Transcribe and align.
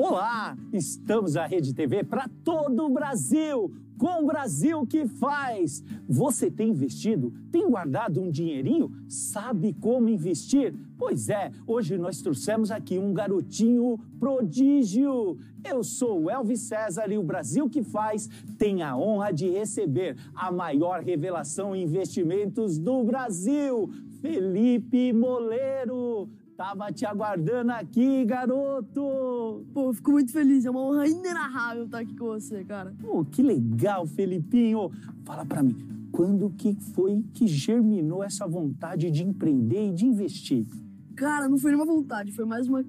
Olá, 0.00 0.56
estamos 0.72 1.34
na 1.34 1.44
Rede 1.44 1.74
TV 1.74 2.04
para 2.04 2.30
todo 2.44 2.86
o 2.86 2.88
Brasil, 2.88 3.74
com 3.98 4.22
o 4.22 4.26
Brasil 4.26 4.86
que 4.86 5.08
faz. 5.08 5.82
Você 6.08 6.48
tem 6.48 6.70
investido? 6.70 7.34
Tem 7.50 7.68
guardado 7.68 8.20
um 8.20 8.30
dinheirinho? 8.30 8.92
Sabe 9.08 9.72
como 9.72 10.08
investir? 10.08 10.72
Pois 10.96 11.28
é, 11.28 11.50
hoje 11.66 11.98
nós 11.98 12.22
trouxemos 12.22 12.70
aqui 12.70 12.96
um 12.96 13.12
garotinho 13.12 13.98
prodígio. 14.20 15.36
Eu 15.64 15.82
sou 15.82 16.22
o 16.22 16.30
Elvis 16.30 16.60
César 16.60 17.10
e 17.10 17.18
o 17.18 17.24
Brasil 17.24 17.68
que 17.68 17.82
faz 17.82 18.28
tem 18.56 18.84
a 18.84 18.96
honra 18.96 19.32
de 19.32 19.50
receber 19.50 20.16
a 20.32 20.52
maior 20.52 21.02
revelação 21.02 21.74
em 21.74 21.82
investimentos 21.82 22.78
do 22.78 23.02
Brasil, 23.02 23.90
Felipe 24.20 25.12
Moleiro. 25.12 26.30
Tava 26.58 26.90
te 26.90 27.06
aguardando 27.06 27.70
aqui, 27.70 28.24
garoto! 28.24 29.64
Pô, 29.72 29.92
fico 29.92 30.10
muito 30.10 30.32
feliz, 30.32 30.64
é 30.64 30.70
uma 30.70 30.80
honra 30.80 31.06
inenarrável 31.06 31.84
estar 31.84 32.00
aqui 32.00 32.16
com 32.16 32.24
você, 32.24 32.64
cara. 32.64 32.92
Pô, 33.00 33.24
que 33.24 33.44
legal, 33.44 34.04
Felipinho! 34.08 34.90
Fala 35.24 35.46
pra 35.46 35.62
mim, 35.62 35.76
quando 36.10 36.50
que 36.50 36.74
foi 36.74 37.24
que 37.32 37.46
germinou 37.46 38.24
essa 38.24 38.44
vontade 38.44 39.08
de 39.08 39.22
empreender 39.22 39.90
e 39.90 39.92
de 39.92 40.04
investir? 40.04 40.66
Cara, 41.14 41.48
não 41.48 41.58
foi 41.58 41.70
nenhuma 41.70 41.86
vontade, 41.86 42.32
foi 42.32 42.44
mais 42.44 42.66
uma. 42.66 42.84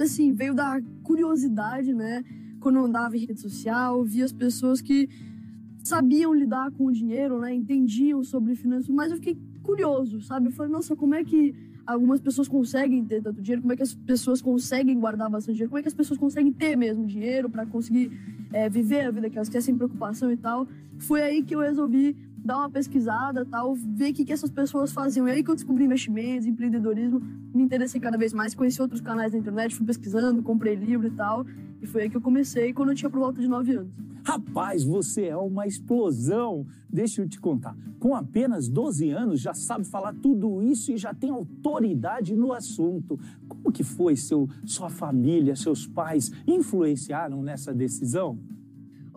Assim, 0.00 0.32
veio 0.32 0.52
da 0.52 0.82
curiosidade, 1.04 1.94
né? 1.94 2.24
Quando 2.58 2.80
eu 2.80 2.86
andava 2.86 3.16
em 3.16 3.20
rede 3.20 3.40
social, 3.40 4.02
via 4.02 4.24
as 4.24 4.32
pessoas 4.32 4.80
que 4.80 5.08
sabiam 5.84 6.34
lidar 6.34 6.72
com 6.72 6.86
o 6.86 6.92
dinheiro, 6.92 7.38
né? 7.38 7.54
Entendiam 7.54 8.24
sobre 8.24 8.56
finanças, 8.56 8.88
mas 8.88 9.12
eu 9.12 9.18
fiquei 9.18 9.38
curioso, 9.62 10.20
sabe? 10.22 10.48
Eu 10.48 10.52
falei, 10.52 10.72
nossa, 10.72 10.96
como 10.96 11.14
é 11.14 11.22
que 11.22 11.54
algumas 11.86 12.20
pessoas 12.20 12.48
conseguem 12.48 13.04
ter 13.04 13.22
tanto 13.22 13.40
dinheiro, 13.40 13.62
como 13.62 13.72
é 13.72 13.76
que 13.76 13.82
as 13.82 13.94
pessoas 13.94 14.42
conseguem 14.42 14.98
guardar 14.98 15.30
bastante 15.30 15.54
dinheiro, 15.54 15.70
como 15.70 15.78
é 15.78 15.82
que 15.82 15.88
as 15.88 15.94
pessoas 15.94 16.18
conseguem 16.18 16.52
ter 16.52 16.76
mesmo 16.76 17.06
dinheiro 17.06 17.48
para 17.48 17.64
conseguir 17.64 18.10
é, 18.52 18.68
viver 18.68 19.06
a 19.06 19.10
vida 19.10 19.30
que 19.30 19.36
elas 19.36 19.48
querem 19.48 19.62
sem 19.62 19.76
preocupação 19.76 20.30
e 20.30 20.36
tal. 20.36 20.66
Foi 20.98 21.22
aí 21.22 21.42
que 21.42 21.54
eu 21.54 21.60
resolvi 21.60 22.16
dar 22.46 22.58
uma 22.58 22.70
pesquisada 22.70 23.44
tal, 23.44 23.74
ver 23.74 24.10
o 24.10 24.14
que, 24.14 24.24
que 24.24 24.32
essas 24.32 24.50
pessoas 24.50 24.92
faziam. 24.92 25.26
E 25.28 25.32
aí 25.32 25.42
que 25.42 25.50
eu 25.50 25.54
descobri 25.54 25.84
investimentos, 25.84 26.46
empreendedorismo, 26.46 27.20
me 27.52 27.62
interessei 27.62 28.00
cada 28.00 28.16
vez 28.16 28.32
mais, 28.32 28.54
conheci 28.54 28.80
outros 28.80 29.00
canais 29.00 29.32
da 29.32 29.38
internet, 29.38 29.74
fui 29.74 29.84
pesquisando, 29.84 30.42
comprei 30.42 30.74
livro 30.74 31.08
e 31.08 31.10
tal. 31.10 31.44
E 31.80 31.86
foi 31.86 32.02
aí 32.02 32.10
que 32.10 32.16
eu 32.16 32.20
comecei 32.20 32.72
quando 32.72 32.90
eu 32.90 32.94
tinha 32.94 33.10
por 33.10 33.18
volta 33.18 33.40
de 33.40 33.48
9 33.48 33.76
anos. 33.76 33.92
Rapaz, 34.24 34.82
você 34.82 35.26
é 35.26 35.36
uma 35.36 35.66
explosão! 35.66 36.66
Deixa 36.88 37.22
eu 37.22 37.28
te 37.28 37.38
contar. 37.38 37.76
Com 37.98 38.14
apenas 38.14 38.68
12 38.68 39.10
anos 39.10 39.40
já 39.40 39.54
sabe 39.54 39.84
falar 39.84 40.14
tudo 40.14 40.62
isso 40.62 40.90
e 40.90 40.96
já 40.96 41.14
tem 41.14 41.30
autoridade 41.30 42.34
no 42.34 42.52
assunto. 42.52 43.18
Como 43.46 43.70
que 43.70 43.84
foi 43.84 44.16
seu, 44.16 44.48
sua 44.64 44.90
família, 44.90 45.54
seus 45.54 45.86
pais 45.86 46.32
influenciaram 46.46 47.42
nessa 47.42 47.72
decisão? 47.72 48.38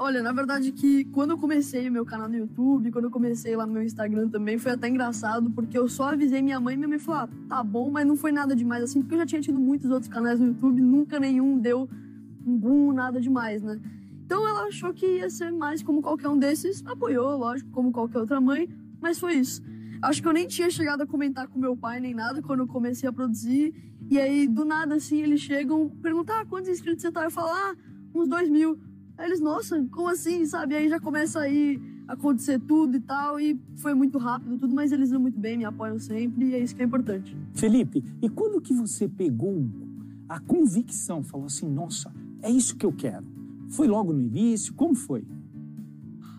Olha, 0.01 0.23
na 0.23 0.31
verdade 0.31 0.71
que 0.71 1.03
quando 1.05 1.31
eu 1.31 1.37
comecei 1.37 1.89
o 1.89 1.91
meu 1.91 2.05
canal 2.05 2.29
no 2.29 2.37
YouTube, 2.37 2.91
quando 2.91 3.05
eu 3.05 3.11
comecei 3.11 3.53
lá 3.55 3.65
no 3.65 3.73
meu 3.73 3.83
Instagram 3.83 4.29
também, 4.29 4.57
foi 4.57 4.71
até 4.71 4.87
engraçado, 4.87 5.49
porque 5.49 5.77
eu 5.77 5.89
só 5.89 6.13
avisei 6.13 6.41
minha 6.41 6.57
mãe 6.57 6.75
e 6.75 6.77
minha 6.77 6.87
mãe 6.87 6.99
falou, 6.99 7.21
ah, 7.21 7.29
tá 7.49 7.61
bom, 7.61 7.89
mas 7.91 8.07
não 8.07 8.15
foi 8.15 8.31
nada 8.31 8.55
demais 8.55 8.83
assim, 8.83 9.01
porque 9.01 9.15
eu 9.15 9.19
já 9.19 9.25
tinha 9.25 9.41
tido 9.41 9.59
muitos 9.59 9.91
outros 9.91 10.07
canais 10.07 10.39
no 10.39 10.47
YouTube, 10.47 10.81
nunca 10.81 11.19
nenhum 11.19 11.59
deu 11.59 11.89
boom, 12.57 12.93
nada 12.93 13.19
demais, 13.19 13.61
né? 13.61 13.79
Então 14.25 14.47
ela 14.47 14.63
achou 14.67 14.93
que 14.93 15.05
ia 15.05 15.29
ser 15.29 15.51
mais 15.51 15.81
como 15.81 16.01
qualquer 16.01 16.29
um 16.29 16.37
desses, 16.37 16.85
apoiou, 16.85 17.37
lógico, 17.37 17.69
como 17.71 17.91
qualquer 17.91 18.19
outra 18.19 18.39
mãe, 18.39 18.69
mas 19.01 19.19
foi 19.19 19.35
isso. 19.35 19.61
Acho 20.01 20.21
que 20.21 20.27
eu 20.27 20.33
nem 20.33 20.47
tinha 20.47 20.69
chegado 20.69 21.01
a 21.01 21.07
comentar 21.07 21.47
com 21.47 21.59
meu 21.59 21.75
pai 21.75 21.99
nem 21.99 22.13
nada 22.13 22.41
quando 22.41 22.61
eu 22.61 22.67
comecei 22.67 23.09
a 23.09 23.11
produzir, 23.11 23.73
e 24.09 24.19
aí 24.19 24.47
do 24.47 24.63
nada 24.63 24.95
assim 24.95 25.21
eles 25.21 25.41
chegam, 25.41 25.89
perguntar 26.01 26.41
ah, 26.41 26.45
quantos 26.45 26.69
inscritos 26.69 27.01
você 27.01 27.11
tá? 27.11 27.23
Eu 27.23 27.31
falo, 27.31 27.49
ah, 27.49 27.75
uns 28.13 28.27
dois 28.27 28.49
mil. 28.49 28.79
Aí 29.17 29.27
eles, 29.27 29.41
nossa, 29.41 29.83
como 29.91 30.07
assim, 30.07 30.45
sabe? 30.45 30.75
Aí 30.75 30.87
já 30.87 30.99
começa 30.99 31.39
aí 31.39 31.81
acontecer 32.07 32.59
tudo 32.59 32.97
e 32.97 32.99
tal, 32.99 33.39
e 33.39 33.59
foi 33.75 33.93
muito 33.93 34.17
rápido 34.17 34.57
tudo, 34.57 34.73
mas 34.73 34.91
eles 34.91 35.11
vão 35.11 35.19
muito 35.19 35.39
bem, 35.39 35.57
me 35.57 35.65
apoiam 35.65 35.99
sempre, 35.99 36.45
e 36.45 36.55
é 36.55 36.59
isso 36.59 36.75
que 36.75 36.81
é 36.81 36.85
importante. 36.85 37.37
Felipe, 37.53 38.03
e 38.21 38.29
quando 38.29 38.59
que 38.61 38.73
você 38.73 39.07
pegou 39.07 39.63
a 40.27 40.39
convicção, 40.39 41.23
falou 41.23 41.45
assim, 41.45 41.69
nossa, 41.69 42.11
é 42.41 42.49
isso 42.49 42.75
que 42.75 42.85
eu 42.85 42.91
quero? 42.91 43.25
Foi 43.69 43.87
logo 43.87 44.13
no 44.13 44.21
início? 44.21 44.73
Como 44.73 44.95
foi? 44.95 45.23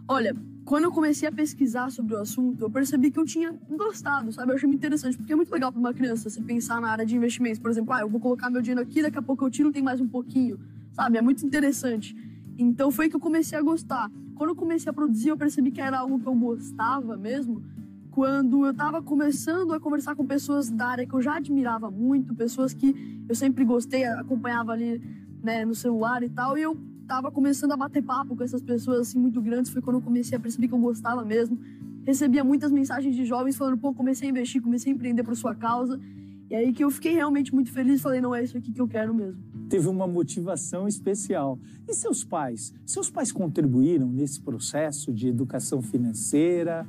Olha, 0.08 0.34
quando 0.64 0.84
eu 0.84 0.92
comecei 0.92 1.28
a 1.28 1.32
pesquisar 1.32 1.90
sobre 1.90 2.14
o 2.14 2.18
assunto, 2.18 2.62
eu 2.62 2.70
percebi 2.70 3.10
que 3.10 3.18
eu 3.18 3.24
tinha 3.24 3.52
gostado, 3.70 4.32
sabe? 4.32 4.52
Eu 4.52 4.56
achei 4.56 4.68
muito 4.68 4.78
interessante, 4.78 5.16
porque 5.16 5.32
é 5.32 5.36
muito 5.36 5.50
legal 5.50 5.72
para 5.72 5.80
uma 5.80 5.92
criança 5.92 6.28
você 6.28 6.40
pensar 6.40 6.80
na 6.80 6.88
área 6.90 7.04
de 7.04 7.16
investimentos. 7.16 7.58
Por 7.58 7.70
exemplo, 7.70 7.92
ah, 7.92 8.00
eu 8.00 8.08
vou 8.08 8.20
colocar 8.20 8.50
meu 8.50 8.62
dinheiro 8.62 8.80
aqui, 8.80 9.02
daqui 9.02 9.18
a 9.18 9.22
pouco 9.22 9.44
eu 9.44 9.50
tiro, 9.50 9.72
tem 9.72 9.82
mais 9.82 10.00
um 10.00 10.08
pouquinho, 10.08 10.58
sabe? 10.92 11.18
É 11.18 11.22
muito 11.22 11.44
interessante. 11.44 12.16
Então 12.58 12.90
foi 12.90 13.08
que 13.08 13.16
eu 13.16 13.20
comecei 13.20 13.58
a 13.58 13.62
gostar. 13.62 14.10
Quando 14.34 14.50
eu 14.50 14.56
comecei 14.56 14.90
a 14.90 14.92
produzir, 14.92 15.28
eu 15.30 15.36
percebi 15.36 15.70
que 15.70 15.80
era 15.80 15.98
algo 15.98 16.18
que 16.18 16.26
eu 16.26 16.34
gostava 16.34 17.16
mesmo. 17.16 17.62
Quando 18.10 18.64
eu 18.64 18.70
estava 18.70 19.02
começando 19.02 19.72
a 19.72 19.80
conversar 19.80 20.14
com 20.14 20.26
pessoas 20.26 20.70
da 20.70 20.86
área 20.86 21.06
que 21.06 21.14
eu 21.14 21.22
já 21.22 21.36
admirava 21.36 21.90
muito, 21.90 22.34
pessoas 22.34 22.74
que 22.74 23.24
eu 23.28 23.34
sempre 23.34 23.64
gostei, 23.64 24.04
acompanhava 24.04 24.72
ali 24.72 25.00
né, 25.42 25.64
no 25.64 25.74
celular 25.74 26.22
e 26.22 26.28
tal, 26.28 26.56
e 26.56 26.62
eu 26.62 26.76
estava 27.02 27.30
começando 27.30 27.72
a 27.72 27.76
bater 27.76 28.02
papo 28.02 28.36
com 28.36 28.44
essas 28.44 28.62
pessoas 28.62 29.00
assim 29.00 29.18
muito 29.18 29.40
grandes, 29.40 29.70
foi 29.70 29.82
quando 29.82 29.96
eu 29.96 30.02
comecei 30.02 30.36
a 30.36 30.40
perceber 30.40 30.68
que 30.68 30.74
eu 30.74 30.78
gostava 30.78 31.24
mesmo. 31.24 31.58
Recebia 32.04 32.42
muitas 32.42 32.72
mensagens 32.72 33.14
de 33.14 33.24
jovens 33.24 33.56
falando, 33.56 33.76
pô, 33.78 33.92
comecei 33.92 34.28
a 34.28 34.30
investir, 34.30 34.62
comecei 34.62 34.92
a 34.92 34.94
empreender 34.94 35.22
por 35.22 35.36
sua 35.36 35.54
causa. 35.54 36.00
E 36.48 36.54
aí 36.54 36.72
que 36.72 36.82
eu 36.82 36.90
fiquei 36.90 37.12
realmente 37.12 37.54
muito 37.54 37.70
feliz, 37.72 38.00
falei, 38.00 38.20
não 38.20 38.34
é 38.34 38.42
isso 38.42 38.56
aqui 38.56 38.72
que 38.72 38.80
eu 38.80 38.88
quero 38.88 39.14
mesmo 39.14 39.50
teve 39.70 39.88
uma 39.88 40.06
motivação 40.06 40.88
especial. 40.88 41.58
E 41.88 41.94
seus 41.94 42.24
pais? 42.24 42.74
Seus 42.84 43.08
pais 43.08 43.30
contribuíram 43.30 44.08
nesse 44.08 44.40
processo 44.40 45.14
de 45.14 45.28
educação 45.28 45.80
financeira? 45.80 46.86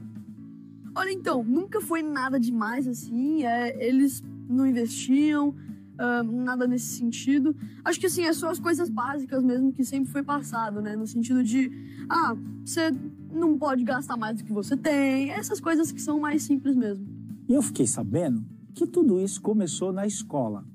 Olha, 0.96 1.12
então, 1.12 1.44
nunca 1.44 1.80
foi 1.80 2.02
nada 2.02 2.40
demais 2.40 2.88
assim. 2.88 3.46
É, 3.46 3.88
eles 3.88 4.24
não 4.50 4.66
investiam, 4.66 5.56
uh, 6.02 6.24
nada 6.24 6.68
nesse 6.68 6.98
sentido. 6.98 7.56
Acho 7.86 8.00
que 8.00 8.08
assim, 8.08 8.24
é 8.24 8.34
só 8.34 8.50
as 8.50 8.60
coisas 8.60 8.90
básicas 8.90 9.44
mesmo 9.44 9.72
que 9.72 9.86
sempre 9.86 10.12
foi 10.12 10.24
passado, 10.24 10.82
né? 10.82 10.96
No 10.96 11.06
sentido 11.06 11.44
de, 11.44 11.72
ah, 12.10 12.36
você 12.66 12.92
não 13.32 13.58
pode 13.58 13.84
gastar 13.84 14.18
mais 14.18 14.38
do 14.38 14.44
que 14.44 14.52
você 14.52 14.76
tem. 14.76 15.30
Essas 15.32 15.60
coisas 15.60 15.92
que 15.92 16.02
são 16.02 16.20
mais 16.20 16.44
simples 16.44 16.76
mesmo. 16.76 17.06
E 17.48 17.54
eu 17.54 17.62
fiquei 17.62 17.86
sabendo 17.86 18.44
que 18.74 18.88
tudo 18.88 19.20
isso 19.20 19.42
começou 19.42 19.94
na 19.94 20.08
escola 20.08 20.66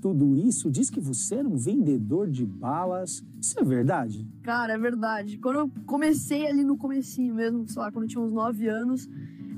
tudo 0.00 0.34
isso, 0.34 0.70
diz 0.70 0.88
que 0.88 0.98
você 0.98 1.36
era 1.36 1.48
um 1.48 1.56
vendedor 1.56 2.28
de 2.28 2.44
balas. 2.46 3.22
Isso 3.40 3.60
é 3.60 3.62
verdade? 3.62 4.26
Cara, 4.42 4.72
é 4.72 4.78
verdade. 4.78 5.38
Quando 5.38 5.56
eu 5.56 5.70
comecei 5.84 6.46
ali 6.46 6.64
no 6.64 6.76
comecinho 6.76 7.34
mesmo, 7.34 7.68
sei 7.68 7.82
lá, 7.82 7.92
quando 7.92 8.04
eu 8.04 8.08
tinha 8.08 8.22
uns 8.22 8.32
9 8.32 8.66
anos, 8.68 9.08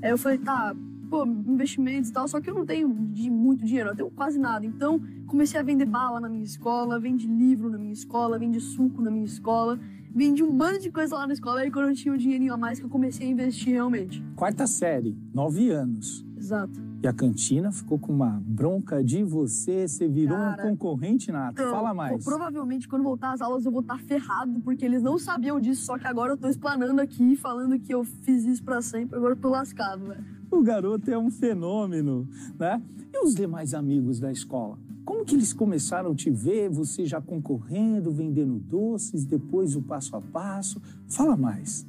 eu 0.01 0.17
falei, 0.17 0.37
tá, 0.37 0.75
pô, 1.13 1.27
investimentos 1.27 2.09
e 2.09 2.13
tal, 2.13 2.27
só 2.27 2.41
que 2.41 2.49
eu 2.49 2.55
não 2.55 2.65
tenho 2.65 2.91
de 3.11 3.29
muito 3.29 3.63
dinheiro, 3.63 3.91
eu 3.91 3.95
tenho 3.95 4.09
quase 4.09 4.39
nada. 4.39 4.65
Então, 4.65 4.99
comecei 5.27 5.59
a 5.59 5.63
vender 5.63 5.85
bala 5.85 6.19
na 6.19 6.27
minha 6.27 6.43
escola, 6.43 6.99
vende 6.99 7.27
livro 7.27 7.69
na 7.69 7.77
minha 7.77 7.93
escola, 7.93 8.39
vende 8.39 8.59
suco 8.59 8.99
na 8.99 9.11
minha 9.11 9.25
escola, 9.25 9.79
vendi 10.09 10.41
um 10.41 10.51
bando 10.51 10.79
de 10.79 10.89
coisa 10.89 11.15
lá 11.15 11.27
na 11.27 11.33
escola, 11.33 11.63
e 11.63 11.69
quando 11.69 11.89
eu 11.89 11.95
tinha 11.95 12.11
um 12.11 12.17
dinheirinho 12.17 12.51
a 12.51 12.57
mais 12.57 12.79
que 12.79 12.85
eu 12.85 12.89
comecei 12.89 13.27
a 13.27 13.29
investir 13.29 13.73
realmente. 13.73 14.25
Quarta 14.35 14.65
série, 14.65 15.15
9 15.31 15.69
anos. 15.69 16.25
Exato. 16.35 16.81
E 17.03 17.07
a 17.07 17.13
cantina 17.13 17.71
ficou 17.71 17.99
com 17.99 18.11
uma 18.11 18.41
bronca 18.43 19.03
de 19.03 19.23
você, 19.23 19.87
você 19.87 20.07
virou 20.07 20.35
Cara, 20.35 20.65
um 20.65 20.69
concorrente 20.71 21.31
nato. 21.31 21.61
Então, 21.61 21.69
Fala 21.69 21.93
mais. 21.93 22.23
Provavelmente 22.23 22.87
quando 22.87 23.03
voltar 23.03 23.33
às 23.33 23.41
aulas 23.41 23.65
eu 23.65 23.71
vou 23.71 23.81
estar 23.81 23.99
ferrado, 23.99 24.59
porque 24.61 24.83
eles 24.83 25.03
não 25.03 25.19
sabiam 25.19 25.59
disso, 25.59 25.85
só 25.85 25.95
que 25.95 26.07
agora 26.07 26.33
eu 26.33 26.37
tô 26.37 26.47
explanando 26.47 26.99
aqui, 26.99 27.35
falando 27.35 27.77
que 27.77 27.93
eu 27.93 28.03
fiz 28.03 28.45
isso 28.45 28.63
para 28.63 28.81
sempre, 28.81 29.15
agora 29.15 29.33
eu 29.33 29.37
tô 29.37 29.49
lascado, 29.49 30.07
velho. 30.07 30.32
O 30.53 30.61
garoto 30.61 31.09
é 31.09 31.17
um 31.17 31.31
fenômeno, 31.31 32.29
né? 32.59 32.79
E 33.11 33.25
os 33.25 33.33
demais 33.33 33.73
amigos 33.73 34.19
da 34.19 34.31
escola? 34.31 34.77
Como 35.03 35.25
que 35.25 35.35
eles 35.35 35.51
começaram 35.51 36.11
a 36.11 36.15
te 36.15 36.29
ver, 36.29 36.69
você 36.69 37.07
já 37.07 37.19
concorrendo, 37.19 38.11
vendendo 38.11 38.59
doces, 38.59 39.25
depois 39.25 39.75
o 39.75 39.81
passo 39.81 40.15
a 40.15 40.21
passo? 40.21 40.79
Fala 41.09 41.35
mais. 41.35 41.87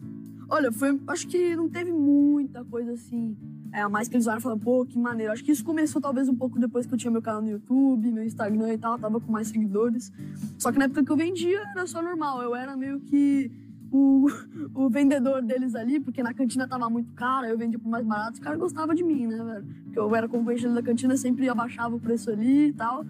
Olha, 0.49 0.73
foi, 0.73 0.99
acho 1.09 1.29
que 1.29 1.55
não 1.55 1.69
teve 1.69 1.93
muita 1.93 2.65
coisa 2.65 2.93
assim 2.93 3.37
é, 3.75 3.83
a 3.83 3.89
mais 3.89 4.07
que 4.07 4.15
eles 4.15 4.27
olharam 4.27 4.41
falando, 4.41 4.61
pô, 4.61 4.87
que 4.87 4.97
maneiro. 4.97 5.33
Acho 5.33 5.43
que 5.43 5.51
isso 5.51 5.65
começou 5.65 6.01
talvez 6.01 6.29
um 6.29 6.35
pouco 6.35 6.61
depois 6.61 6.87
que 6.87 6.95
eu 6.95 6.99
tinha 6.99 7.11
meu 7.11 7.21
canal 7.21 7.43
no 7.43 7.51
YouTube, 7.51 8.13
meu 8.13 8.23
Instagram 8.23 8.73
e 8.73 8.79
tal, 8.79 8.97
tava 8.97 9.21
com 9.21 9.33
mais 9.33 9.49
seguidores. 9.49 10.13
Só 10.57 10.71
que 10.71 10.79
na 10.79 10.85
época 10.85 11.05
que 11.05 11.11
eu 11.11 11.17
vendia 11.17 11.61
era 11.73 11.85
só 11.85 12.01
normal, 12.01 12.41
eu 12.41 12.55
era 12.55 12.77
meio 12.77 13.01
que 13.01 13.51
o, 13.97 14.27
o 14.75 14.91
vendedor 14.91 15.41
deles 15.41 15.77
ali, 15.77 16.01
porque 16.01 16.21
na 16.21 16.35
cantina 16.35 16.67
tava 16.67 16.91
muito 16.91 17.13
caro, 17.13 17.47
eu 17.47 17.57
vendia 17.57 17.79
por 17.79 17.89
mais 17.89 18.05
barato, 18.05 18.33
os 18.33 18.41
caras 18.41 18.59
gostavam 18.59 18.93
de 18.93 19.05
mim, 19.05 19.29
né, 19.29 19.37
velho? 19.37 19.67
Porque 19.85 19.99
eu 20.01 20.17
era 20.17 20.29
concorrente 20.29 20.69
da 20.69 20.83
cantina, 20.83 21.17
sempre 21.17 21.49
abaixava 21.49 21.95
o 21.95 22.01
preço 22.01 22.29
ali 22.29 22.71
e 22.71 22.73
tal. 22.73 23.07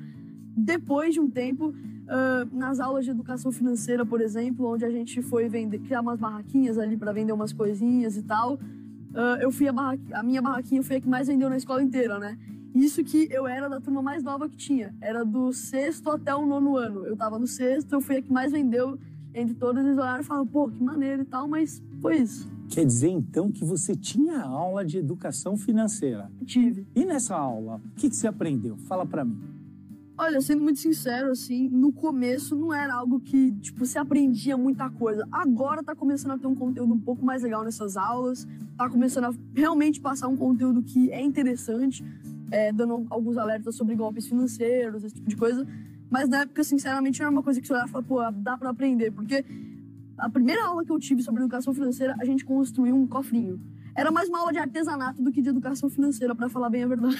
Depois 0.55 1.15
de 1.15 1.21
um 1.21 1.31
tempo, 1.31 1.69
uh, 1.69 2.55
nas 2.55 2.81
aulas 2.81 3.07
de 3.07 3.11
educação 3.11 3.51
financeira, 3.51 4.05
por 4.05 4.21
exemplo, 4.21 4.71
onde 4.71 4.85
a 4.85 4.91
gente 4.91 5.23
foi 5.23 5.49
vender, 5.49 5.79
criar 5.79 6.03
umas 6.03 6.21
barraquinhas 6.21 6.77
ali 6.77 6.99
para 6.99 7.13
vender 7.13 7.33
umas 7.33 7.55
coisinhas 7.55 8.19
e 8.19 8.23
tal, 8.23 8.55
uh, 8.55 9.41
eu 9.41 9.51
fui 9.51 9.67
a, 9.67 9.73
a 10.13 10.23
minha 10.23 10.43
barraquinha 10.43 10.83
foi 10.83 10.97
a 10.97 11.01
que 11.01 11.09
mais 11.09 11.29
vendeu 11.29 11.49
na 11.49 11.57
escola 11.57 11.83
inteira, 11.83 12.19
né? 12.19 12.37
Isso 12.75 13.03
que 13.03 13.27
eu 13.31 13.47
era 13.47 13.71
da 13.71 13.81
turma 13.81 14.03
mais 14.03 14.23
nova 14.23 14.51
que 14.51 14.57
tinha. 14.57 14.95
Era 15.01 15.25
do 15.25 15.51
sexto 15.51 16.11
até 16.11 16.35
o 16.35 16.45
nono 16.45 16.77
ano. 16.77 17.07
Eu 17.07 17.17
tava 17.17 17.39
no 17.39 17.47
sexto, 17.47 17.93
eu 17.93 18.01
fui 18.03 18.17
a 18.17 18.23
que 18.23 18.33
mais 18.33 18.53
vendeu 18.53 18.99
entre 19.35 19.55
todas. 19.55 19.85
Eles 19.85 19.99
olharam 19.99 20.21
e 20.21 20.25
falaram, 20.25 20.47
pô, 20.47 20.69
que 20.69 20.83
maneiro 20.83 21.23
e 21.23 21.25
tal, 21.25 21.49
mas 21.49 21.83
foi 22.01 22.19
isso. 22.19 22.49
Quer 22.69 22.87
dizer, 22.87 23.11
então, 23.11 23.51
que 23.51 23.65
você 23.65 23.95
tinha 23.95 24.41
aula 24.41 24.85
de 24.85 24.99
educação 24.99 25.57
financeira? 25.57 26.31
Tive. 26.45 26.87
E 26.95 27.05
nessa 27.05 27.37
aula, 27.37 27.81
o 27.85 27.95
que, 27.97 28.09
que 28.09 28.17
você 28.17 28.27
aprendeu? 28.27 28.77
Fala 28.89 29.05
para 29.05 29.25
mim. 29.25 29.39
Olha, 30.17 30.41
sendo 30.41 30.63
muito 30.63 30.79
sincero, 30.79 31.33
assim, 31.33 31.69
no 31.69 31.93
começo 31.93 32.55
não 32.55 32.73
era 32.73 32.95
algo 32.95 33.19
que, 33.19 33.51
tipo, 33.61 33.85
você 33.85 33.99
aprendia 33.99 34.57
muita 34.57 34.89
coisa. 34.89 35.27
Agora 35.31 35.83
tá 35.83 35.93
começando 35.93 36.31
a 36.33 36.39
ter 36.39 36.47
um 36.47 36.55
conteúdo 36.55 36.95
um 36.95 37.01
pouco 37.01 37.25
mais 37.25 37.43
legal 37.43 37.65
nessas 37.65 37.97
aulas, 37.97 38.47
tá 38.77 38.89
começando 38.89 39.25
a 39.25 39.35
realmente 39.53 40.01
passar 40.01 40.29
um 40.29 40.37
conteúdo 40.37 40.85
que 40.85 41.11
é 41.11 41.21
interessante, 41.21 42.05
é, 42.53 42.73
dando 42.73 43.07
alguns 43.11 43.37
alertas 43.37 43.75
sobre 43.75 43.97
golpes 43.97 44.29
financeiros, 44.29 45.03
esse 45.03 45.17
tipo 45.17 45.29
de 45.29 45.37
coisa. 45.37 45.67
Mas 46.11 46.29
na 46.29 46.43
época, 46.43 46.63
sinceramente, 46.63 47.21
era 47.21 47.31
uma 47.31 47.43
coisa 47.43 47.61
que 47.61 47.67
você 47.67 47.73
olhava 47.73 47.89
e 47.89 47.93
falava, 47.93 48.09
pô, 48.09 48.41
dá 48.43 48.57
pra 48.57 48.71
aprender, 48.71 49.11
porque 49.11 49.45
a 50.17 50.29
primeira 50.31 50.65
aula 50.65 50.85
que 50.85 50.93
eu 50.93 50.99
tive 50.99 51.23
sobre 51.23 51.43
educação 51.43 51.75
financeira, 51.75 52.15
a 52.21 52.25
gente 52.25 52.45
construiu 52.45 52.95
um 52.95 53.07
cofrinho. 53.07 53.61
Era 53.97 54.11
mais 54.11 54.29
uma 54.29 54.41
aula 54.41 54.53
de 54.53 54.59
artesanato 54.59 55.23
do 55.23 55.31
que 55.31 55.41
de 55.41 55.49
educação 55.49 55.89
financeira, 55.89 56.35
para 56.35 56.49
falar 56.49 56.69
bem 56.69 56.83
a 56.83 56.87
verdade. 56.87 57.17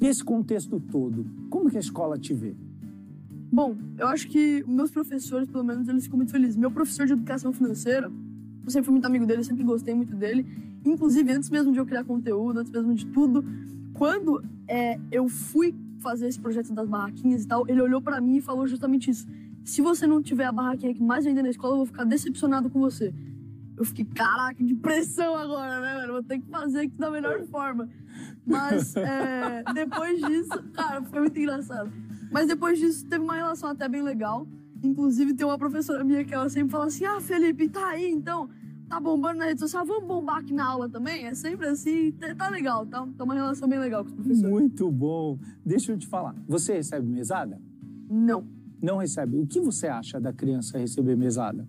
Nesse 0.00 0.24
contexto 0.24 0.80
todo, 0.80 1.26
como 1.48 1.68
que 1.68 1.76
a 1.76 1.80
escola 1.80 2.18
te 2.18 2.32
vê? 2.32 2.54
Bom, 3.52 3.76
eu 3.98 4.06
acho 4.06 4.28
que 4.28 4.64
meus 4.68 4.92
professores, 4.92 5.48
pelo 5.48 5.64
menos, 5.64 5.88
eles 5.88 6.04
ficam 6.04 6.16
muito 6.16 6.30
felizes. 6.30 6.56
Meu 6.56 6.70
professor 6.70 7.06
de 7.06 7.12
educação 7.12 7.52
financeira, 7.52 8.10
eu 8.64 8.70
sempre 8.70 8.86
fui 8.86 8.92
muito 8.92 9.06
amigo 9.06 9.26
dele, 9.26 9.42
sempre 9.42 9.64
gostei 9.64 9.92
muito 9.92 10.14
dele. 10.14 10.46
Inclusive, 10.84 11.32
antes 11.32 11.50
mesmo 11.50 11.72
de 11.72 11.78
eu 11.78 11.84
criar 11.84 12.04
conteúdo, 12.04 12.60
antes 12.60 12.70
mesmo 12.70 12.94
de 12.94 13.06
tudo, 13.06 13.44
quando 13.92 14.42
é, 14.68 14.98
eu 15.10 15.28
fui 15.28 15.74
fazer 16.00 16.28
esse 16.28 16.40
projeto 16.40 16.72
das 16.72 16.88
barraquinhas 16.88 17.44
e 17.44 17.46
tal, 17.46 17.64
ele 17.68 17.80
olhou 17.80 18.00
para 18.00 18.20
mim 18.20 18.36
e 18.36 18.40
falou 18.40 18.66
justamente 18.66 19.10
isso. 19.10 19.26
Se 19.64 19.82
você 19.82 20.06
não 20.06 20.22
tiver 20.22 20.44
a 20.44 20.52
barraquinha 20.52 20.94
que 20.94 21.02
mais 21.02 21.24
vende 21.24 21.42
na 21.42 21.50
escola, 21.50 21.74
eu 21.74 21.78
vou 21.78 21.86
ficar 21.86 22.04
decepcionado 22.04 22.70
com 22.70 22.80
você. 22.80 23.12
Eu 23.76 23.84
fiquei, 23.84 24.04
caraca, 24.04 24.62
de 24.62 24.74
pressão 24.74 25.34
agora, 25.36 25.80
né, 25.80 25.94
mano? 25.94 26.12
Vou 26.14 26.22
ter 26.22 26.38
que 26.38 26.46
fazer 26.48 26.80
aqui 26.80 26.98
da 26.98 27.10
melhor 27.10 27.42
forma. 27.46 27.88
Mas 28.46 28.94
é, 28.96 29.62
depois 29.72 30.20
disso, 30.20 30.62
cara, 30.72 31.02
foi 31.02 31.20
muito 31.20 31.38
engraçado. 31.38 31.90
Mas 32.30 32.46
depois 32.46 32.78
disso, 32.78 33.06
teve 33.06 33.24
uma 33.24 33.34
relação 33.34 33.70
até 33.70 33.88
bem 33.88 34.02
legal. 34.02 34.46
Inclusive, 34.82 35.34
tem 35.34 35.46
uma 35.46 35.58
professora 35.58 36.04
minha 36.04 36.24
que 36.24 36.34
ela 36.34 36.48
sempre 36.48 36.70
fala 36.70 36.86
assim: 36.86 37.04
Ah, 37.04 37.20
Felipe, 37.20 37.68
tá 37.68 37.88
aí 37.88 38.10
então? 38.10 38.48
Tá 38.90 38.98
bombando 38.98 39.38
na 39.38 39.44
rede 39.44 39.60
social, 39.60 39.86
vamos 39.86 40.04
bombar 40.04 40.38
aqui 40.38 40.52
na 40.52 40.66
aula 40.66 40.88
também? 40.88 41.24
É 41.24 41.32
sempre 41.32 41.68
assim, 41.68 42.10
tá, 42.10 42.34
tá 42.34 42.48
legal, 42.48 42.84
tá, 42.84 43.06
tá 43.16 43.22
uma 43.22 43.34
relação 43.34 43.68
bem 43.68 43.78
legal 43.78 44.02
com 44.02 44.10
os 44.10 44.16
professores. 44.16 44.50
Muito 44.50 44.90
bom. 44.90 45.38
Deixa 45.64 45.92
eu 45.92 45.96
te 45.96 46.08
falar, 46.08 46.34
você 46.48 46.74
recebe 46.74 47.06
mesada? 47.06 47.56
Não. 48.10 48.44
Não 48.82 48.96
recebe. 48.96 49.38
O 49.38 49.46
que 49.46 49.60
você 49.60 49.86
acha 49.86 50.20
da 50.20 50.32
criança 50.32 50.76
receber 50.76 51.16
mesada? 51.16 51.64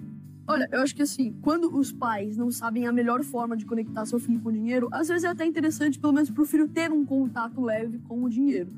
Olha, 0.48 0.68
eu 0.72 0.82
acho 0.82 0.96
que 0.96 1.04
assim, 1.04 1.36
quando 1.44 1.72
os 1.78 1.92
pais 1.92 2.38
não 2.38 2.50
sabem 2.50 2.88
a 2.88 2.92
melhor 2.92 3.24
forma 3.24 3.56
de 3.56 3.68
conectar 3.68 4.04
seu 4.08 4.20
filho 4.20 4.40
com 4.40 4.50
o 4.50 4.52
dinheiro, 4.52 4.90
às 4.92 5.08
vezes 5.08 5.24
é 5.24 5.28
até 5.28 5.46
interessante, 5.46 6.00
pelo 6.00 6.14
menos, 6.14 6.32
para 6.32 6.42
o 6.42 6.46
filho 6.46 6.68
ter 6.68 6.92
um 6.92 7.06
contato 7.06 7.62
leve 7.62 8.00
com 8.00 8.24
o 8.24 8.30
dinheiro. 8.30 8.74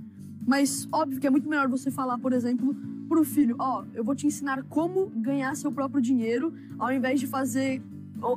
Mas 0.45 0.85
óbvio 0.91 1.17
que 1.17 1.25
é 1.25 1.29
muito 1.29 1.47
melhor 1.47 1.69
você 1.69 1.89
falar, 1.89 2.17
por 2.17 2.33
exemplo, 2.33 2.75
para 3.07 3.21
o 3.21 3.23
filho: 3.23 3.55
Ó, 3.57 3.81
oh, 3.81 3.85
eu 3.93 4.03
vou 4.03 4.13
te 4.13 4.27
ensinar 4.27 4.63
como 4.63 5.05
ganhar 5.15 5.55
seu 5.55 5.71
próprio 5.71 6.01
dinheiro, 6.01 6.53
ao 6.77 6.91
invés 6.91 7.21
de 7.21 7.27
fazer. 7.27 7.81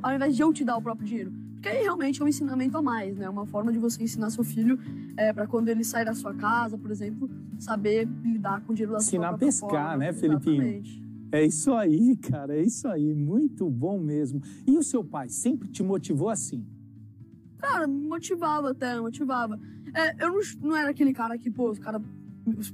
Ao 0.03 0.15
invés 0.15 0.35
de 0.37 0.43
eu 0.43 0.53
te 0.53 0.65
dar 0.65 0.77
o 0.77 0.83
próprio 0.83 1.07
dinheiro. 1.07 1.33
Porque 1.55 1.69
aí 1.69 1.83
realmente 1.83 2.21
é 2.21 2.25
um 2.25 2.29
ensinamento 2.29 2.77
a 2.77 2.83
mais, 2.83 3.17
né? 3.17 3.29
Uma 3.29 3.47
forma 3.47 3.73
de 3.73 3.79
você 3.79 4.03
ensinar 4.03 4.31
seu 4.31 4.45
filho 4.45 4.79
é, 5.17 5.33
para 5.33 5.47
quando 5.47 5.69
ele 5.69 5.83
sair 5.85 6.05
da 6.05 6.15
sua 6.15 6.35
casa, 6.35 6.77
por 6.77 6.91
exemplo, 6.91 7.29
saber 7.59 8.07
lidar 8.23 8.61
com 8.63 8.73
o 8.73 8.75
dinheiro 8.75 8.93
da 8.93 8.99
ensinar 8.99 9.29
sua 9.29 9.35
Ensinar 9.35 9.35
a 9.35 9.39
pescar, 9.39 9.91
forma. 9.91 9.97
né, 9.97 10.13
Felipinho? 10.13 10.63
Exatamente. 10.63 11.07
É 11.33 11.45
isso 11.45 11.73
aí, 11.73 12.17
cara, 12.17 12.57
é 12.57 12.63
isso 12.63 12.87
aí. 12.87 13.15
Muito 13.15 13.69
bom 13.69 13.99
mesmo. 13.99 14.41
E 14.67 14.77
o 14.77 14.83
seu 14.83 15.03
pai 15.05 15.29
sempre 15.29 15.69
te 15.69 15.83
motivou 15.83 16.29
assim? 16.29 16.65
Cara, 17.59 17.87
me 17.87 18.07
motivava 18.07 18.71
até, 18.71 19.01
motivava. 19.01 19.59
É, 19.93 20.25
eu 20.25 20.31
não, 20.33 20.41
não, 20.63 20.77
era 20.77 20.91
aquele 20.91 21.13
cara 21.13 21.37
que, 21.37 21.51
pô, 21.51 21.71
os 21.71 21.79
cara, 21.79 22.01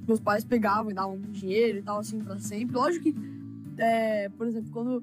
meus 0.06 0.20
pais 0.20 0.44
pegavam 0.44 0.90
e 0.90 0.94
davam 0.94 1.18
dinheiro 1.30 1.78
e 1.78 1.82
tal, 1.82 2.00
assim, 2.00 2.20
pra 2.20 2.38
sempre. 2.38 2.76
Lógico 2.76 3.04
que, 3.04 3.14
é, 3.78 4.28
por 4.30 4.46
exemplo, 4.46 4.70
quando 4.70 5.02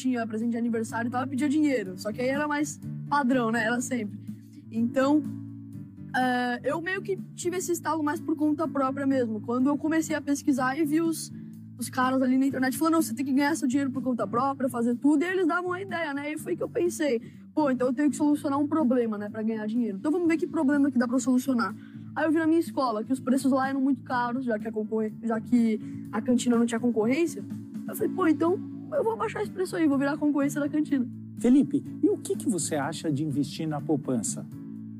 tinha 0.00 0.26
presente 0.26 0.52
de 0.52 0.56
aniversário 0.56 1.08
e 1.08 1.10
tal, 1.10 1.22
eu 1.22 1.28
pedia 1.28 1.48
dinheiro. 1.48 1.98
Só 1.98 2.12
que 2.12 2.20
aí 2.20 2.28
era 2.28 2.46
mais 2.46 2.80
padrão, 3.08 3.50
né? 3.50 3.64
Era 3.64 3.80
sempre. 3.80 4.18
Então, 4.70 5.22
é, 6.14 6.60
eu 6.64 6.80
meio 6.80 7.02
que 7.02 7.18
tive 7.34 7.56
esse 7.56 7.72
estalo 7.72 8.02
mais 8.02 8.20
por 8.20 8.36
conta 8.36 8.66
própria 8.68 9.06
mesmo. 9.06 9.40
Quando 9.40 9.68
eu 9.68 9.76
comecei 9.76 10.14
a 10.16 10.20
pesquisar 10.20 10.78
e 10.78 10.84
vi 10.84 11.00
os 11.00 11.32
os 11.78 11.90
caras 11.90 12.22
ali 12.22 12.38
na 12.38 12.46
internet 12.46 12.76
falando, 12.76 12.94
não, 12.94 13.02
você 13.02 13.14
tem 13.14 13.24
que 13.24 13.32
ganhar 13.32 13.54
seu 13.54 13.68
dinheiro 13.68 13.90
por 13.90 14.02
conta 14.02 14.26
própria, 14.26 14.68
fazer 14.68 14.94
tudo, 14.96 15.22
e 15.22 15.26
eles 15.26 15.46
davam 15.46 15.72
a 15.72 15.80
ideia, 15.80 16.14
né? 16.14 16.32
E 16.32 16.38
foi 16.38 16.56
que 16.56 16.62
eu 16.62 16.68
pensei, 16.68 17.20
pô, 17.54 17.70
então 17.70 17.88
eu 17.88 17.92
tenho 17.92 18.10
que 18.10 18.16
solucionar 18.16 18.58
um 18.58 18.66
problema, 18.66 19.18
né, 19.18 19.28
para 19.28 19.42
ganhar 19.42 19.66
dinheiro. 19.66 19.98
Então 19.98 20.10
vamos 20.10 20.26
ver 20.26 20.36
que 20.36 20.46
problema 20.46 20.90
que 20.90 20.98
dá 20.98 21.06
para 21.06 21.18
solucionar. 21.18 21.74
Aí 22.14 22.24
eu 22.24 22.32
vi 22.32 22.38
na 22.38 22.46
minha 22.46 22.60
escola 22.60 23.04
que 23.04 23.12
os 23.12 23.20
preços 23.20 23.52
lá 23.52 23.68
eram 23.68 23.80
muito 23.80 24.02
caros, 24.02 24.44
já 24.44 24.58
que 24.58 24.66
a, 24.66 24.72
já 25.22 25.40
que 25.40 25.80
a 26.12 26.22
cantina 26.22 26.56
não 26.56 26.64
tinha 26.64 26.80
concorrência. 26.80 27.44
Eu 27.86 27.94
falei, 27.94 28.12
pô, 28.12 28.26
então 28.26 28.58
eu 28.92 29.04
vou 29.04 29.16
baixar 29.16 29.42
esse 29.42 29.50
preço 29.50 29.76
aí, 29.76 29.86
vou 29.86 29.98
virar 29.98 30.16
concorrência 30.16 30.60
da 30.60 30.68
cantina. 30.68 31.06
Felipe, 31.38 31.84
e 32.02 32.08
o 32.08 32.16
que, 32.18 32.36
que 32.36 32.48
você 32.48 32.76
acha 32.76 33.12
de 33.12 33.24
investir 33.24 33.68
na 33.68 33.80
poupança? 33.80 34.46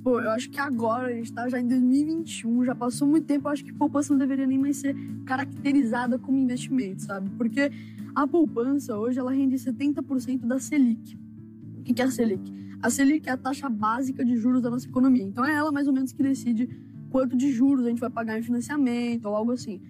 Pô, 0.02 0.20
eu 0.20 0.30
acho 0.30 0.50
que 0.50 0.60
agora, 0.60 1.08
a 1.08 1.12
gente 1.12 1.32
tá 1.32 1.48
já 1.48 1.58
em 1.60 1.66
2021, 1.66 2.64
já 2.64 2.74
passou 2.74 3.08
muito 3.08 3.26
tempo, 3.26 3.48
eu 3.48 3.52
acho 3.52 3.64
que 3.64 3.72
poupança 3.72 4.12
não 4.12 4.18
deveria 4.18 4.46
nem 4.46 4.58
mais 4.58 4.76
ser 4.76 4.94
caracterizada 5.24 6.18
como 6.18 6.38
investimento, 6.38 7.02
sabe? 7.02 7.28
Porque 7.30 7.72
a 8.14 8.26
poupança 8.26 8.96
hoje, 8.96 9.18
ela 9.18 9.32
rende 9.32 9.56
70% 9.56 10.46
da 10.46 10.58
Selic. 10.58 11.18
O 11.80 11.82
que 11.82 12.00
é 12.00 12.04
a 12.04 12.10
Selic? 12.10 12.54
A 12.80 12.88
Selic 12.88 13.28
é 13.28 13.32
a 13.32 13.36
taxa 13.36 13.68
básica 13.68 14.24
de 14.24 14.36
juros 14.36 14.62
da 14.62 14.70
nossa 14.70 14.86
economia. 14.86 15.24
Então 15.24 15.44
é 15.44 15.52
ela 15.54 15.72
mais 15.72 15.88
ou 15.88 15.92
menos 15.92 16.12
que 16.12 16.22
decide 16.22 16.68
quanto 17.10 17.36
de 17.36 17.50
juros 17.50 17.84
a 17.84 17.88
gente 17.88 18.00
vai 18.00 18.10
pagar 18.10 18.38
em 18.38 18.42
financiamento 18.42 19.26
ou 19.26 19.34
algo 19.34 19.52
assim. 19.52 19.80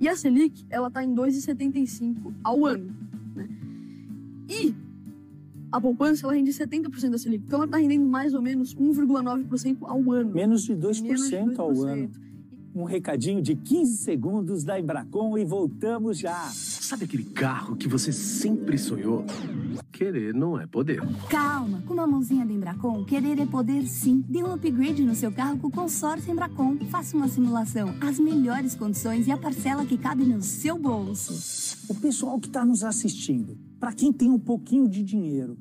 E 0.00 0.08
a 0.08 0.16
Selic, 0.16 0.66
ela 0.68 0.90
tá 0.90 1.02
em 1.02 1.14
2,75 1.14 2.34
ao 2.42 2.66
ano, 2.66 2.94
a 5.72 5.80
poupança 5.80 6.26
ela 6.26 6.34
rende 6.34 6.52
70% 6.52 7.10
da 7.10 7.18
Selic. 7.18 7.44
Então 7.46 7.60
ela 7.60 7.64
está 7.64 7.78
rendendo 7.78 8.04
mais 8.04 8.34
ou 8.34 8.42
menos 8.42 8.74
1,9% 8.74 9.78
ao 9.80 10.12
ano. 10.12 10.30
Menos 10.30 10.64
de 10.64 10.74
2%, 10.74 11.02
Menos 11.02 11.30
de 11.30 11.36
2% 11.36 11.58
ao 11.58 11.82
ano. 11.82 12.10
Um 12.74 12.84
recadinho 12.84 13.42
de 13.42 13.54
15 13.54 13.98
segundos 13.98 14.64
da 14.64 14.78
Embracon 14.78 15.36
e 15.36 15.44
voltamos 15.44 16.18
já. 16.18 16.48
Sabe 16.52 17.04
aquele 17.04 17.24
carro 17.24 17.76
que 17.76 17.86
você 17.86 18.12
sempre 18.12 18.78
sonhou? 18.78 19.24
Querer 19.90 20.34
não 20.34 20.58
é 20.58 20.66
poder. 20.66 21.02
Calma, 21.28 21.82
com 21.86 21.92
uma 21.92 22.06
mãozinha 22.06 22.46
da 22.46 22.52
Embracon, 22.52 23.04
querer 23.04 23.38
é 23.38 23.46
poder 23.46 23.86
sim. 23.86 24.24
Dê 24.26 24.42
um 24.42 24.54
upgrade 24.54 25.04
no 25.04 25.14
seu 25.14 25.30
carro 25.30 25.58
com 25.58 25.68
o 25.68 25.70
consórcio 25.70 26.32
Embracon. 26.32 26.78
Faça 26.90 27.14
uma 27.14 27.28
simulação, 27.28 27.94
as 28.00 28.18
melhores 28.18 28.74
condições 28.74 29.26
e 29.26 29.30
a 29.30 29.36
parcela 29.36 29.84
que 29.84 29.98
cabe 29.98 30.24
no 30.24 30.42
seu 30.42 30.78
bolso. 30.78 31.76
O 31.88 31.94
pessoal 31.94 32.40
que 32.40 32.48
está 32.48 32.64
nos 32.64 32.82
assistindo, 32.82 33.56
para 33.82 33.92
quem 33.92 34.12
tem 34.12 34.30
um 34.30 34.38
pouquinho 34.38 34.88
de 34.88 35.02
dinheiro, 35.02 35.58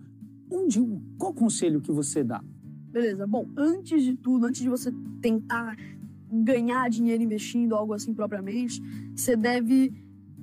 onde, 0.48 0.80
qual 1.18 1.34
conselho 1.34 1.82
que 1.82 1.92
você 1.92 2.24
dá? 2.24 2.40
Beleza, 2.92 3.26
bom, 3.26 3.48
antes 3.58 4.04
de 4.04 4.16
tudo, 4.16 4.46
antes 4.46 4.62
de 4.62 4.70
você 4.70 4.94
tentar 5.20 5.76
ganhar 6.32 6.88
dinheiro 6.88 7.24
investindo, 7.24 7.74
algo 7.74 7.94
assim 7.94 8.14
propriamente, 8.14 8.80
você 9.16 9.36
deve 9.36 9.92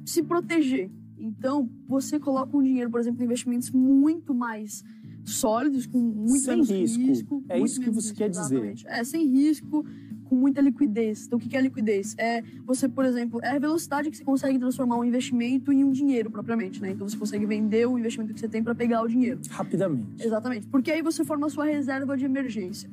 se 0.05 0.25
proteger. 0.25 0.91
Então, 1.17 1.71
você 1.87 2.19
coloca 2.19 2.57
um 2.57 2.63
dinheiro, 2.65 2.91
por 2.91 2.99
exemplo, 2.99 3.23
em 3.23 3.27
investimentos 3.27 3.71
muito 3.71 4.35
mais 4.35 4.83
sólidos, 5.25 5.87
com 5.87 6.01
muito 6.01 6.41
sem 6.41 6.61
risco. 6.65 7.01
risco. 7.01 7.45
É 7.49 7.61
isso 7.61 7.81
que 7.81 7.91
você 7.91 8.09
risco, 8.09 8.19
quer 8.19 8.29
dizer. 8.29 8.57
Exatamente. 8.57 8.89
É, 8.89 9.05
sem 9.05 9.25
risco, 9.25 9.87
com 10.29 10.37
muita 10.37 10.61
liquidez. 10.61 11.27
Então, 11.27 11.39
o 11.39 11.41
que 11.41 11.57
é 11.57 11.61
liquidez? 11.61 12.15
É 12.19 12.43
você, 12.67 12.89
por 12.89 13.05
exemplo, 13.05 13.41
é 13.43 13.57
a 13.57 13.59
velocidade 13.59 14.11
que 14.11 14.17
você 14.17 14.25
consegue 14.25 14.59
transformar 14.59 14.97
um 14.97 15.05
investimento 15.05 15.73
em 15.73 15.83
um 15.83 15.91
dinheiro 15.91 16.31
propriamente, 16.31 16.81
né? 16.81 16.91
Então, 16.91 17.09
você 17.09 17.17
consegue 17.17 17.47
vender 17.47 17.87
o 17.87 17.99
investimento 17.99 18.35
que 18.35 18.41
você 18.41 18.49
tem 18.49 18.63
para 18.63 18.75
pegar 18.75 19.03
o 19.03 19.09
dinheiro. 19.09 19.41
Rapidamente. 19.51 20.25
Exatamente. 20.25 20.67
Porque 20.67 20.91
aí 20.91 21.03
você 21.03 21.25
forma 21.25 21.47
a 21.47 21.51
sua 21.51 21.65
reserva 21.65 22.17
de 22.17 22.25
emergência. 22.25 22.91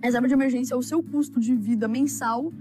A 0.00 0.06
reserva 0.06 0.26
de 0.26 0.34
emergência 0.34 0.74
é 0.74 0.76
o 0.76 0.82
seu 0.82 1.02
custo 1.02 1.38
de 1.38 1.54
vida 1.54 1.86
mensal 1.86 2.52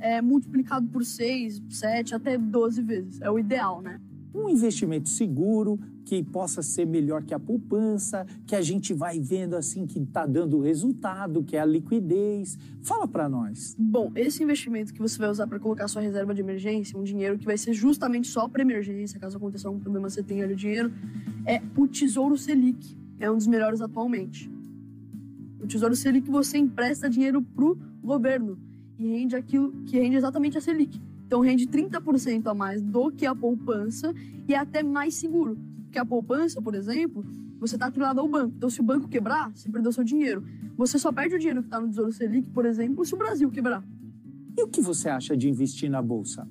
é, 0.00 0.20
multiplicado 0.20 0.88
por 0.88 1.04
6, 1.04 1.62
7, 1.68 2.14
até 2.14 2.36
12 2.36 2.82
vezes. 2.82 3.20
É 3.20 3.30
o 3.30 3.38
ideal, 3.38 3.80
né? 3.80 4.00
Um 4.42 4.48
investimento 4.48 5.08
seguro, 5.08 5.78
que 6.04 6.22
possa 6.22 6.62
ser 6.62 6.86
melhor 6.86 7.22
que 7.22 7.34
a 7.34 7.38
poupança, 7.38 8.26
que 8.46 8.56
a 8.56 8.62
gente 8.62 8.92
vai 8.94 9.20
vendo 9.20 9.54
assim 9.54 9.86
que 9.86 9.98
está 9.98 10.26
dando 10.26 10.58
resultado, 10.60 11.44
que 11.44 11.56
é 11.56 11.60
a 11.60 11.64
liquidez. 11.64 12.58
Fala 12.82 13.06
para 13.06 13.28
nós. 13.28 13.76
Bom, 13.78 14.10
esse 14.16 14.42
investimento 14.42 14.92
que 14.92 15.00
você 15.00 15.18
vai 15.18 15.28
usar 15.30 15.46
para 15.46 15.58
colocar 15.58 15.86
sua 15.88 16.02
reserva 16.02 16.34
de 16.34 16.40
emergência, 16.40 16.98
um 16.98 17.04
dinheiro 17.04 17.38
que 17.38 17.44
vai 17.44 17.56
ser 17.56 17.72
justamente 17.74 18.28
só 18.28 18.48
para 18.48 18.62
emergência, 18.62 19.20
caso 19.20 19.36
aconteça 19.36 19.68
algum 19.68 19.78
problema 19.78 20.08
você 20.08 20.22
tenha 20.22 20.46
o 20.46 20.56
dinheiro, 20.56 20.90
é 21.46 21.62
o 21.76 21.86
Tesouro 21.86 22.36
Selic. 22.36 22.96
É 23.18 23.30
um 23.30 23.36
dos 23.36 23.46
melhores 23.46 23.80
atualmente. 23.80 24.50
O 25.60 25.66
Tesouro 25.66 25.94
Selic 25.94 26.28
você 26.30 26.56
empresta 26.56 27.08
dinheiro 27.08 27.42
pro 27.42 27.78
governo. 28.02 28.58
e 28.98 29.06
rende 29.06 29.34
aquilo 29.36 29.72
que 29.86 29.98
rende 29.98 30.16
exatamente 30.16 30.58
a 30.58 30.60
Selic. 30.60 31.00
Então 31.30 31.38
rende 31.38 31.64
30% 31.64 32.48
a 32.48 32.52
mais 32.52 32.82
do 32.82 33.08
que 33.12 33.24
a 33.24 33.36
poupança 33.36 34.12
e 34.48 34.52
é 34.52 34.58
até 34.58 34.82
mais 34.82 35.14
seguro. 35.14 35.56
Porque 35.84 35.96
a 35.96 36.04
poupança, 36.04 36.60
por 36.60 36.74
exemplo, 36.74 37.24
você 37.60 37.76
está 37.76 37.86
atrelado 37.86 38.18
ao 38.18 38.26
banco. 38.26 38.52
Então, 38.56 38.68
se 38.68 38.80
o 38.80 38.82
banco 38.82 39.06
quebrar, 39.06 39.48
você 39.54 39.70
perdeu 39.70 39.92
seu 39.92 40.02
dinheiro. 40.02 40.42
Você 40.76 40.98
só 40.98 41.12
perde 41.12 41.36
o 41.36 41.38
dinheiro 41.38 41.60
que 41.60 41.68
está 41.68 41.80
no 41.80 41.86
Tesouro 41.86 42.10
Selic, 42.10 42.50
por 42.50 42.66
exemplo, 42.66 43.04
se 43.04 43.14
o 43.14 43.16
Brasil 43.16 43.48
quebrar. 43.48 43.84
E 44.58 44.62
o 44.64 44.66
que 44.66 44.80
você 44.80 45.08
acha 45.08 45.36
de 45.36 45.48
investir 45.48 45.88
na 45.88 46.02
bolsa? 46.02 46.48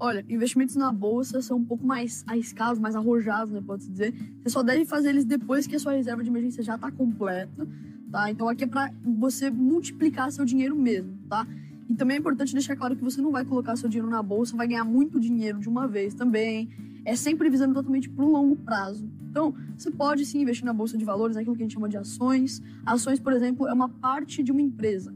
Olha, 0.00 0.24
investimentos 0.26 0.74
na 0.74 0.90
bolsa 0.90 1.42
são 1.42 1.58
um 1.58 1.64
pouco 1.64 1.86
mais 1.86 2.24
arriscados, 2.26 2.80
mais 2.80 2.96
arrojados, 2.96 3.52
né, 3.52 3.60
pode-se 3.60 3.90
dizer. 3.90 4.14
Você 4.42 4.48
só 4.48 4.62
deve 4.62 4.86
fazer 4.86 5.10
eles 5.10 5.26
depois 5.26 5.66
que 5.66 5.76
a 5.76 5.78
sua 5.78 5.92
reserva 5.92 6.22
de 6.22 6.30
emergência 6.30 6.62
já 6.62 6.76
está 6.76 6.90
completa, 6.90 7.68
tá? 8.10 8.30
Então 8.30 8.48
aqui 8.48 8.64
é 8.64 8.66
para 8.66 8.90
você 9.04 9.50
multiplicar 9.50 10.32
seu 10.32 10.46
dinheiro 10.46 10.74
mesmo, 10.74 11.12
tá? 11.28 11.46
E 11.88 11.94
também 11.94 12.16
é 12.16 12.20
importante 12.20 12.52
deixar 12.52 12.76
claro 12.76 12.96
que 12.96 13.02
você 13.02 13.20
não 13.20 13.30
vai 13.30 13.44
colocar 13.44 13.76
seu 13.76 13.88
dinheiro 13.88 14.10
na 14.10 14.22
bolsa, 14.22 14.56
vai 14.56 14.66
ganhar 14.66 14.84
muito 14.84 15.20
dinheiro 15.20 15.58
de 15.58 15.68
uma 15.68 15.86
vez 15.86 16.14
também. 16.14 16.68
É 17.04 17.14
sempre 17.14 17.50
visando 17.50 17.74
totalmente 17.74 18.08
para 18.08 18.24
o 18.24 18.30
longo 18.30 18.56
prazo. 18.56 19.08
Então, 19.30 19.54
você 19.76 19.90
pode 19.90 20.24
sim 20.24 20.40
investir 20.40 20.64
na 20.64 20.72
bolsa 20.72 20.96
de 20.96 21.04
valores, 21.04 21.36
naquilo 21.36 21.56
que 21.56 21.62
a 21.62 21.64
gente 21.64 21.74
chama 21.74 21.88
de 21.88 21.96
ações. 21.96 22.62
Ações, 22.86 23.18
por 23.18 23.32
exemplo, 23.32 23.66
é 23.66 23.72
uma 23.72 23.88
parte 23.88 24.42
de 24.42 24.52
uma 24.52 24.62
empresa. 24.62 25.14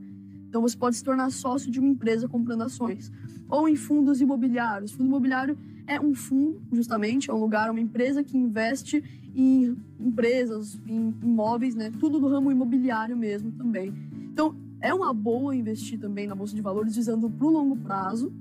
Então, 0.48 0.60
você 0.60 0.76
pode 0.76 0.96
se 0.96 1.04
tornar 1.04 1.30
sócio 1.30 1.70
de 1.70 1.78
uma 1.78 1.88
empresa 1.88 2.28
comprando 2.28 2.62
ações 2.62 3.12
ou 3.48 3.68
em 3.68 3.76
fundos 3.76 4.20
imobiliários. 4.20 4.92
Fundo 4.92 5.06
imobiliário 5.06 5.56
é 5.86 5.98
um 6.00 6.14
fundo, 6.14 6.60
justamente, 6.72 7.30
é 7.30 7.34
um 7.34 7.38
lugar, 7.38 7.70
uma 7.70 7.80
empresa 7.80 8.22
que 8.22 8.36
investe 8.36 9.02
em 9.34 9.76
empresas, 9.98 10.78
em 10.86 11.14
imóveis, 11.22 11.74
né? 11.74 11.90
Tudo 11.98 12.18
do 12.18 12.28
ramo 12.28 12.50
imobiliário 12.50 13.16
mesmo 13.16 13.52
também. 13.52 13.94
Então, 14.32 14.54
é 14.80 14.94
uma 14.94 15.12
boa 15.12 15.54
investir 15.54 15.98
também 15.98 16.26
na 16.26 16.34
bolsa 16.34 16.54
de 16.54 16.62
valores 16.62 16.94
visando 16.94 17.28
para 17.28 17.46
o 17.46 17.50
longo 17.50 17.76
prazo, 17.76 18.32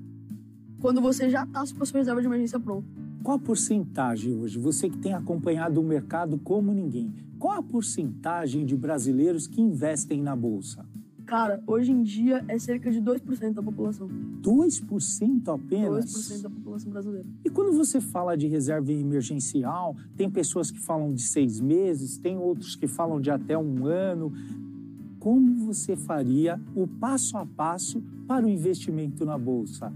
quando 0.79 1.01
você 1.01 1.29
já 1.29 1.43
está 1.43 1.63
com 1.75 1.83
a 1.83 1.85
sua 1.85 1.99
reserva 1.99 2.21
de 2.21 2.27
emergência 2.27 2.59
pronta. 2.59 2.87
Qual 3.23 3.37
a 3.37 3.39
porcentagem 3.39 4.35
hoje, 4.35 4.59
você 4.59 4.89
que 4.89 4.97
tem 4.97 5.13
acompanhado 5.13 5.81
o 5.81 5.83
mercado 5.83 6.37
como 6.37 6.73
ninguém, 6.73 7.11
qual 7.39 7.57
a 7.57 7.63
porcentagem 7.63 8.65
de 8.65 8.75
brasileiros 8.75 9.47
que 9.47 9.61
investem 9.61 10.21
na 10.21 10.35
bolsa? 10.35 10.85
Cara, 11.27 11.61
hoje 11.67 11.91
em 11.91 12.03
dia 12.03 12.43
é 12.47 12.57
cerca 12.57 12.89
de 12.89 13.01
2% 13.01 13.53
da 13.53 13.61
população. 13.61 14.07
2% 14.41 15.53
apenas? 15.53 16.05
2% 16.05 16.41
da 16.41 16.49
população 16.49 16.89
brasileira. 16.89 17.27
E 17.43 17.49
quando 17.49 17.75
você 17.75 17.99
fala 17.99 18.37
de 18.37 18.47
reserva 18.47 18.93
emergencial, 18.93 19.93
tem 20.15 20.29
pessoas 20.29 20.71
que 20.71 20.79
falam 20.79 21.13
de 21.13 21.21
seis 21.21 21.59
meses, 21.59 22.17
tem 22.17 22.37
outros 22.37 22.77
que 22.77 22.87
falam 22.87 23.19
de 23.19 23.29
até 23.29 23.57
um 23.57 23.85
ano. 23.85 24.31
Como 25.19 25.65
você 25.65 25.95
faria 25.95 26.59
o 26.75 26.87
passo 26.87 27.37
a 27.37 27.45
passo 27.45 28.01
para 28.27 28.45
o 28.45 28.49
investimento 28.49 29.25
na 29.25 29.37
bolsa? 29.37 29.91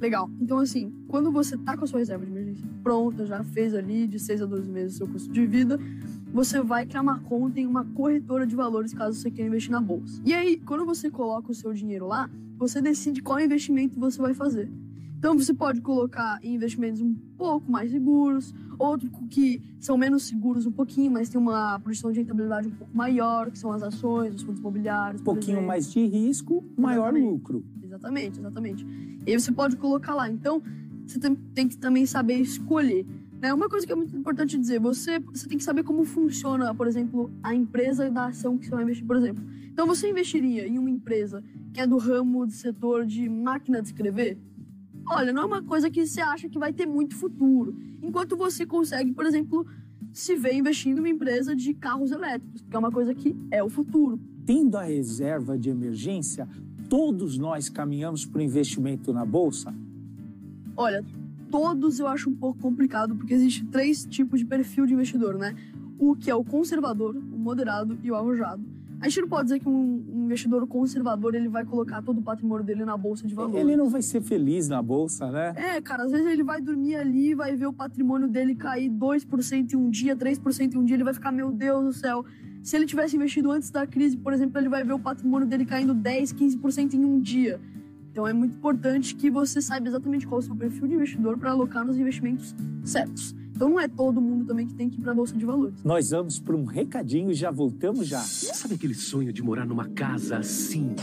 Legal. 0.00 0.30
Então, 0.40 0.58
assim, 0.58 0.92
quando 1.08 1.30
você 1.30 1.58
tá 1.58 1.76
com 1.76 1.84
a 1.84 1.86
sua 1.86 1.98
reserva 1.98 2.24
de 2.24 2.30
emergência 2.30 2.66
pronta, 2.82 3.26
já 3.26 3.44
fez 3.44 3.74
ali 3.74 4.06
de 4.06 4.18
6 4.18 4.42
a 4.42 4.46
12 4.46 4.68
meses 4.70 4.94
o 4.94 4.98
seu 4.98 5.08
custo 5.08 5.30
de 5.30 5.46
vida, 5.46 5.78
você 6.32 6.62
vai 6.62 6.86
criar 6.86 7.02
uma 7.02 7.18
conta 7.18 7.60
em 7.60 7.66
uma 7.66 7.84
corretora 7.84 8.46
de 8.46 8.56
valores 8.56 8.94
caso 8.94 9.18
você 9.18 9.30
queira 9.30 9.48
investir 9.48 9.70
na 9.70 9.80
bolsa. 9.80 10.22
E 10.24 10.32
aí, 10.32 10.56
quando 10.58 10.86
você 10.86 11.10
coloca 11.10 11.52
o 11.52 11.54
seu 11.54 11.72
dinheiro 11.74 12.06
lá, 12.06 12.30
você 12.56 12.80
decide 12.80 13.20
qual 13.20 13.40
investimento 13.40 14.00
você 14.00 14.20
vai 14.20 14.32
fazer. 14.32 14.70
Então 15.20 15.36
você 15.36 15.52
pode 15.52 15.82
colocar 15.82 16.40
em 16.42 16.54
investimentos 16.54 17.02
um 17.02 17.14
pouco 17.36 17.70
mais 17.70 17.90
seguros, 17.90 18.54
outros 18.78 19.10
que 19.28 19.60
são 19.78 19.98
menos 19.98 20.22
seguros 20.22 20.64
um 20.64 20.72
pouquinho, 20.72 21.10
mas 21.10 21.28
tem 21.28 21.38
uma 21.38 21.78
projeção 21.78 22.10
de 22.10 22.20
rentabilidade 22.20 22.68
um 22.68 22.70
pouco 22.70 22.96
maior, 22.96 23.50
que 23.50 23.58
são 23.58 23.70
as 23.70 23.82
ações, 23.82 24.34
os 24.34 24.40
fundos 24.40 24.60
imobiliários. 24.60 25.20
Um 25.20 25.24
pouquinho 25.24 25.62
mais 25.62 25.92
de 25.92 26.06
risco, 26.06 26.64
maior 26.74 27.10
exatamente. 27.10 27.32
lucro. 27.32 27.64
Exatamente, 27.82 28.40
exatamente. 28.40 28.86
E 29.26 29.30
aí 29.30 29.38
você 29.38 29.52
pode 29.52 29.76
colocar 29.76 30.14
lá. 30.14 30.26
Então, 30.30 30.62
você 31.06 31.20
tem, 31.20 31.34
tem 31.34 31.68
que 31.68 31.76
também 31.76 32.06
saber 32.06 32.36
escolher. 32.36 33.04
Né? 33.42 33.52
Uma 33.52 33.68
coisa 33.68 33.86
que 33.86 33.92
é 33.92 33.96
muito 33.96 34.16
importante 34.16 34.56
dizer, 34.56 34.80
você, 34.80 35.18
você 35.18 35.46
tem 35.46 35.58
que 35.58 35.64
saber 35.64 35.82
como 35.82 36.02
funciona, 36.04 36.74
por 36.74 36.86
exemplo, 36.86 37.30
a 37.42 37.54
empresa 37.54 38.10
da 38.10 38.28
ação 38.28 38.56
que 38.56 38.64
você 38.64 38.70
vai 38.70 38.84
investir, 38.84 39.04
por 39.04 39.16
exemplo. 39.16 39.44
Então, 39.70 39.86
você 39.86 40.08
investiria 40.08 40.66
em 40.66 40.78
uma 40.78 40.88
empresa 40.88 41.44
que 41.74 41.80
é 41.80 41.86
do 41.86 41.98
ramo 41.98 42.46
do 42.46 42.52
setor 42.52 43.04
de 43.04 43.28
máquina 43.28 43.82
de 43.82 43.88
escrever? 43.88 44.38
Olha, 45.12 45.32
não 45.32 45.42
é 45.42 45.44
uma 45.44 45.62
coisa 45.62 45.90
que 45.90 46.06
você 46.06 46.20
acha 46.20 46.48
que 46.48 46.56
vai 46.56 46.72
ter 46.72 46.86
muito 46.86 47.16
futuro. 47.16 47.76
Enquanto 48.00 48.36
você 48.36 48.64
consegue, 48.64 49.12
por 49.12 49.26
exemplo, 49.26 49.66
se 50.12 50.36
ver 50.36 50.54
investindo 50.54 50.98
em 50.98 51.00
uma 51.00 51.08
empresa 51.08 51.54
de 51.54 51.74
carros 51.74 52.12
elétricos, 52.12 52.62
que 52.62 52.76
é 52.76 52.78
uma 52.78 52.92
coisa 52.92 53.12
que 53.12 53.34
é 53.50 53.60
o 53.60 53.68
futuro. 53.68 54.20
Tendo 54.46 54.78
a 54.78 54.84
reserva 54.84 55.58
de 55.58 55.68
emergência, 55.68 56.48
todos 56.88 57.36
nós 57.36 57.68
caminhamos 57.68 58.24
para 58.24 58.38
o 58.38 58.42
investimento 58.42 59.12
na 59.12 59.24
bolsa? 59.24 59.74
Olha, 60.76 61.04
todos 61.50 61.98
eu 61.98 62.06
acho 62.06 62.30
um 62.30 62.34
pouco 62.36 62.60
complicado, 62.60 63.16
porque 63.16 63.34
existe 63.34 63.64
três 63.66 64.04
tipos 64.04 64.38
de 64.38 64.46
perfil 64.46 64.86
de 64.86 64.94
investidor, 64.94 65.36
né? 65.36 65.56
O 65.98 66.14
que 66.14 66.30
é 66.30 66.34
o 66.36 66.44
conservador, 66.44 67.16
o 67.16 67.36
moderado 67.36 67.98
e 68.04 68.12
o 68.12 68.14
arrojado. 68.14 68.62
A 69.00 69.08
gente 69.08 69.22
não 69.22 69.28
pode 69.28 69.44
dizer 69.44 69.60
que 69.60 69.68
um 69.68 70.24
investidor 70.24 70.66
conservador 70.66 71.34
ele 71.34 71.48
vai 71.48 71.64
colocar 71.64 72.02
todo 72.02 72.18
o 72.18 72.22
patrimônio 72.22 72.64
dele 72.64 72.84
na 72.84 72.96
bolsa 72.98 73.26
de 73.26 73.34
valores. 73.34 73.58
Ele 73.58 73.74
não 73.74 73.88
vai 73.88 74.02
ser 74.02 74.20
feliz 74.20 74.68
na 74.68 74.82
bolsa, 74.82 75.30
né? 75.30 75.54
É, 75.56 75.80
cara, 75.80 76.04
às 76.04 76.10
vezes 76.10 76.26
ele 76.26 76.42
vai 76.42 76.60
dormir 76.60 76.96
ali, 76.96 77.34
vai 77.34 77.56
ver 77.56 77.66
o 77.66 77.72
patrimônio 77.72 78.28
dele 78.28 78.54
cair 78.54 78.90
2% 78.90 79.72
em 79.72 79.76
um 79.76 79.88
dia, 79.88 80.14
3% 80.14 80.74
em 80.74 80.78
um 80.78 80.84
dia, 80.84 80.96
ele 80.96 81.04
vai 81.04 81.14
ficar, 81.14 81.32
meu 81.32 81.50
Deus 81.50 81.84
do 81.84 81.92
céu. 81.94 82.24
Se 82.62 82.76
ele 82.76 82.84
tivesse 82.84 83.16
investido 83.16 83.50
antes 83.50 83.70
da 83.70 83.86
crise, 83.86 84.18
por 84.18 84.34
exemplo, 84.34 84.60
ele 84.60 84.68
vai 84.68 84.84
ver 84.84 84.92
o 84.92 84.98
patrimônio 84.98 85.48
dele 85.48 85.64
caindo 85.64 85.94
10, 85.94 86.34
15% 86.34 86.92
em 86.92 87.02
um 87.02 87.18
dia. 87.18 87.58
Então 88.12 88.28
é 88.28 88.34
muito 88.34 88.56
importante 88.56 89.14
que 89.14 89.30
você 89.30 89.62
saiba 89.62 89.88
exatamente 89.88 90.26
qual 90.26 90.40
é 90.40 90.44
o 90.44 90.46
seu 90.46 90.54
perfil 90.54 90.86
de 90.86 90.94
investidor 90.94 91.38
para 91.38 91.52
alocar 91.52 91.86
nos 91.86 91.96
investimentos 91.96 92.54
certos. 92.84 93.34
Então 93.60 93.68
não 93.68 93.78
é 93.78 93.86
todo 93.86 94.22
mundo 94.22 94.46
também 94.46 94.66
que 94.66 94.72
tem 94.72 94.88
que 94.88 94.96
ir 94.96 95.02
para 95.02 95.12
a 95.12 95.14
bolsa 95.14 95.36
de 95.36 95.44
valores. 95.44 95.84
Nós 95.84 96.08
vamos 96.08 96.40
para 96.40 96.56
um 96.56 96.64
recadinho 96.64 97.30
e 97.30 97.34
já 97.34 97.50
voltamos 97.50 98.08
já. 98.08 98.20
Sabe 98.20 98.72
aquele 98.72 98.94
sonho 98.94 99.34
de 99.34 99.42
morar 99.42 99.66
numa 99.66 99.86
casa 99.86 100.38
assim? 100.38 100.96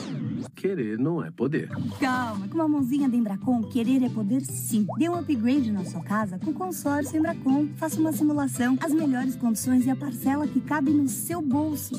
Querer 0.55 0.97
não 0.97 1.23
é 1.23 1.29
poder. 1.29 1.69
Calma, 1.99 2.47
com 2.47 2.55
uma 2.55 2.67
mãozinha 2.67 3.07
da 3.07 3.15
Embracon, 3.15 3.61
querer 3.61 4.01
é 4.01 4.09
poder 4.09 4.41
sim. 4.41 4.87
Dê 4.97 5.07
um 5.07 5.13
upgrade 5.19 5.71
na 5.71 5.85
sua 5.85 6.01
casa 6.01 6.39
com 6.39 6.49
o 6.49 6.53
consórcio 6.55 7.15
Embracon. 7.19 7.67
Faça 7.75 7.99
uma 7.99 8.11
simulação, 8.11 8.75
as 8.81 8.91
melhores 8.91 9.35
condições 9.35 9.85
e 9.85 9.91
a 9.91 9.95
parcela 9.95 10.47
que 10.47 10.59
cabe 10.59 10.89
no 10.89 11.07
seu 11.07 11.43
bolso. 11.43 11.93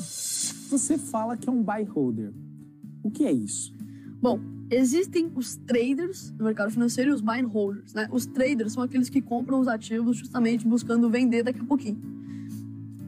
Você 0.71 0.97
fala 0.97 1.37
que 1.37 1.47
é 1.47 1.51
um 1.53 1.63
buy 1.63 1.85
holder. 1.85 2.33
O 3.01 3.09
que 3.09 3.23
é 3.23 3.31
isso? 3.31 3.73
Bom, 4.21 4.41
existem 4.69 5.31
os 5.35 5.55
traders 5.55 6.31
no 6.37 6.45
mercado 6.45 6.71
financeiro 6.71 7.11
e 7.11 7.13
os 7.13 7.21
buy 7.21 7.39
and 7.41 7.47
holders, 7.47 7.93
né? 7.93 8.07
Os 8.11 8.25
traders 8.25 8.73
são 8.73 8.83
aqueles 8.83 9.09
que 9.09 9.21
compram 9.21 9.59
os 9.59 9.67
ativos 9.67 10.17
justamente 10.17 10.67
buscando 10.67 11.09
vender 11.09 11.43
daqui 11.43 11.59
a 11.59 11.65
pouquinho. 11.65 11.99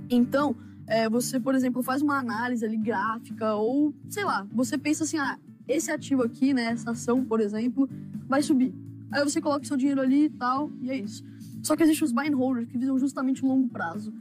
Então, 0.09 0.55
é, 0.87 1.09
você, 1.09 1.39
por 1.39 1.55
exemplo, 1.55 1.81
faz 1.81 2.01
uma 2.01 2.17
análise 2.17 2.65
ali 2.65 2.77
gráfica 2.77 3.55
ou, 3.55 3.93
sei 4.09 4.25
lá, 4.25 4.45
você 4.51 4.77
pensa 4.77 5.03
assim, 5.03 5.17
ah, 5.17 5.37
esse 5.67 5.91
ativo 5.91 6.23
aqui, 6.23 6.53
né, 6.53 6.65
essa 6.65 6.91
ação, 6.91 7.23
por 7.23 7.39
exemplo, 7.39 7.89
vai 8.27 8.41
subir. 8.41 8.73
Aí 9.11 9.23
você 9.23 9.39
coloca 9.39 9.65
seu 9.65 9.77
dinheiro 9.77 10.01
ali 10.01 10.25
e 10.25 10.29
tal, 10.29 10.71
e 10.81 10.89
é 10.89 10.97
isso. 10.97 11.23
Só 11.61 11.75
que 11.75 11.83
existem 11.83 12.05
os 12.05 12.11
buy 12.11 12.27
and 12.27 12.35
holders 12.35 12.67
que 12.67 12.77
visam 12.77 12.97
justamente 12.97 13.43
o 13.43 13.47
longo 13.47 13.69
prazo. 13.69 14.11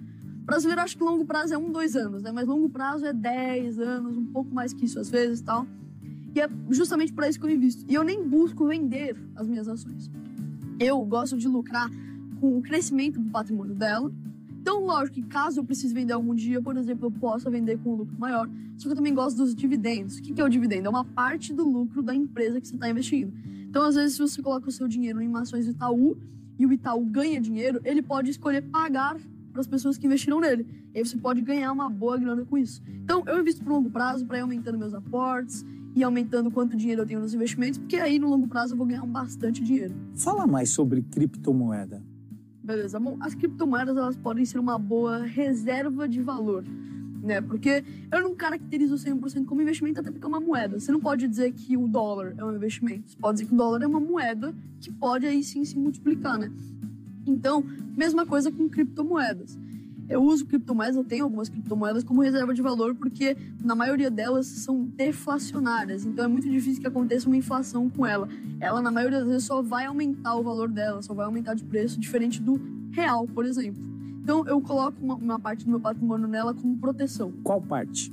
O 0.43 0.45
brasileiro 0.45 0.81
acha 0.81 0.97
que 0.97 1.03
longo 1.03 1.25
prazo 1.25 1.55
é 1.55 1.59
um, 1.59 1.71
dois 1.71 1.97
anos, 1.97 2.23
né? 2.23 2.33
Mas 2.33 2.47
longo 2.47 2.69
prazo 2.69 3.07
é 3.07 3.13
10 3.13 3.79
anos, 3.79 4.17
um 4.17 4.27
pouco 4.27 4.53
mais 4.53 4.73
que 4.73 4.85
isso 4.85 4.99
às 4.99 5.09
vezes 5.09 5.41
tal. 5.41 5.67
E 6.35 6.41
é 6.41 6.49
justamente 6.71 7.13
para 7.13 7.29
isso 7.29 7.39
que 7.39 7.47
eu 7.47 7.51
invisto. 7.51 7.85
E 7.89 7.95
eu 7.95 8.05
nem 8.05 8.27
busco 8.27 8.67
vender 8.67 9.17
as 9.35 9.49
minhas 9.49 9.69
ações. 9.69 10.11
Eu 10.79 11.05
gosto 11.05 11.37
de 11.37 11.49
lucrar 11.49 11.91
com 12.41 12.59
o 12.59 12.63
crescimento 12.63 13.21
do 13.21 13.31
patrimônio 13.31 13.75
dela. 13.75 14.11
Então, 14.61 14.85
lógico 14.85 15.15
que 15.15 15.23
caso 15.23 15.61
eu 15.61 15.65
precise 15.65 15.93
vender 15.93 16.13
algum 16.13 16.35
dia, 16.35 16.61
por 16.61 16.77
exemplo, 16.77 17.07
eu 17.07 17.11
possa 17.11 17.51
vender 17.51 17.79
com 17.79 17.93
um 17.93 17.97
lucro 17.97 18.17
maior. 18.19 18.49
Só 18.77 18.89
que 18.89 18.93
eu 18.93 18.97
também 18.97 19.15
gosto 19.15 19.37
dos 19.37 19.55
dividendos. 19.55 20.19
O 20.19 20.23
que 20.23 20.41
é 20.41 20.45
o 20.45 20.49
dividendo? 20.49 20.87
É 20.87 20.91
uma 20.91 21.05
parte 21.05 21.53
do 21.53 21.69
lucro 21.69 22.03
da 22.03 22.15
empresa 22.15 22.61
que 22.61 22.69
você 22.69 22.75
está 22.75 22.89
investindo. 22.89 23.33
Então, 23.69 23.83
às 23.83 23.95
vezes, 23.95 24.15
se 24.15 24.19
você 24.19 24.43
coloca 24.43 24.69
o 24.69 24.73
seu 24.73 24.87
dinheiro 24.87 25.21
em 25.21 25.35
ações 25.37 25.67
do 25.67 25.73
Itaú 25.73 26.17
e 26.59 26.67
o 26.67 26.73
Itaú 26.73 27.05
ganha 27.05 27.41
dinheiro, 27.41 27.81
ele 27.85 28.03
pode 28.03 28.31
escolher 28.31 28.63
pagar 28.63 29.17
para 29.53 29.61
as 29.61 29.67
pessoas 29.67 29.99
que 29.99 30.07
investiram 30.07 30.41
nele. 30.41 30.67
E 30.95 30.99
aí 30.99 31.05
você 31.05 31.17
pode 31.17 31.41
ganhar 31.41 31.73
uma 31.73 31.89
boa 31.89 32.17
grana 32.17 32.45
com 32.45 32.57
isso. 32.57 32.83
Então, 33.03 33.23
eu 33.27 33.41
invisto 33.41 33.63
por 33.65 33.73
longo 33.73 33.91
prazo 33.91 34.25
para 34.27 34.39
ir 34.39 34.41
aumentando 34.43 34.79
meus 34.79 34.95
aportes 34.95 35.65
e 35.95 36.03
aumentando 36.05 36.51
quanto 36.51 36.77
dinheiro 36.77 37.03
eu 37.03 37.07
tenho 37.07 37.21
nos 37.21 37.35
investimentos, 37.35 37.79
porque 37.79 37.97
aí 37.97 38.19
no 38.19 38.29
longo 38.29 38.47
prazo 38.47 38.75
eu 38.75 38.79
vou 38.79 38.87
ganhar 38.87 39.05
bastante 39.07 39.63
dinheiro. 39.63 39.95
Fala 40.15 40.47
mais 40.47 40.71
sobre 40.71 41.03
criptomoeda. 41.03 42.03
Beleza. 42.63 43.01
Bom, 43.01 43.17
as 43.21 43.35
criptomoedas 43.35 43.97
elas 43.97 44.17
podem 44.17 44.45
ser 44.45 44.59
uma 44.59 44.79
boa 44.79 45.19
reserva 45.19 46.09
de 46.09 46.21
valor, 46.21 46.65
né? 47.23 47.41
Porque 47.41 47.83
eu 48.13 48.23
não 48.23 48.35
caracterizo 48.35 48.95
100% 48.95 49.45
como 49.45 49.61
investimento, 49.61 50.01
até 50.01 50.11
porque 50.11 50.25
é 50.25 50.29
uma 50.29 50.41
moeda. 50.41 50.79
Você 50.79 50.93
não 50.93 51.01
pode 51.01 51.27
dizer 51.27 51.53
que 51.53 51.77
o 51.77 51.89
dólar 51.89 52.35
é 52.37 52.45
um 52.45 52.55
investimento. 52.55 53.11
Você 53.11 53.17
pode 53.17 53.39
dizer 53.39 53.49
que 53.49 53.55
o 53.55 53.57
dólar 53.57 53.83
é 53.83 53.87
uma 53.87 54.01
moeda 54.01 54.55
que 54.81 54.93
pode 54.93 55.27
aí 55.27 55.43
sim 55.43 55.65
se 55.65 55.77
multiplicar, 55.77 56.39
né? 56.39 56.51
Então, 57.27 57.65
mesma 57.97 58.25
coisa 58.25 58.51
com 58.51 58.69
criptomoedas. 58.69 59.59
Eu 60.11 60.23
uso 60.25 60.45
criptomoedas, 60.45 60.97
eu 60.97 61.05
tenho 61.05 61.25
algumas 61.25 61.49
criptomoedas 61.49 62.03
como 62.03 62.21
reserva 62.21 62.53
de 62.53 62.61
valor, 62.61 62.97
porque 62.97 63.37
na 63.63 63.77
maioria 63.77 64.11
delas 64.11 64.47
são 64.47 64.85
deflacionárias. 64.85 66.05
Então 66.05 66.25
é 66.25 66.29
muito 66.29 66.51
difícil 66.51 66.81
que 66.81 66.89
aconteça 66.89 67.29
uma 67.29 67.37
inflação 67.37 67.89
com 67.89 68.05
ela. 68.05 68.29
Ela, 68.59 68.83
na 68.83 68.91
maioria 68.91 69.21
das 69.21 69.29
vezes, 69.29 69.45
só 69.45 69.63
vai 69.63 69.87
aumentar 69.87 70.35
o 70.35 70.43
valor 70.43 70.69
dela, 70.69 71.01
só 71.01 71.15
vai 71.15 71.25
aumentar 71.25 71.55
de 71.55 71.65
preço, 71.65 72.01
diferente 72.01 72.43
do 72.43 72.61
real, 72.91 73.27
por 73.29 73.47
exemplo. 73.47 73.81
Então 74.21 74.45
eu 74.47 74.61
coloco 74.61 74.97
uma, 75.01 75.15
uma 75.15 75.39
parte 75.39 75.65
do 75.65 75.71
meu 75.71 75.81
patrimônio 75.81 76.27
nela 76.27 76.53
como 76.53 76.77
proteção. 76.77 77.33
Qual 77.45 77.63
parte? 77.63 78.13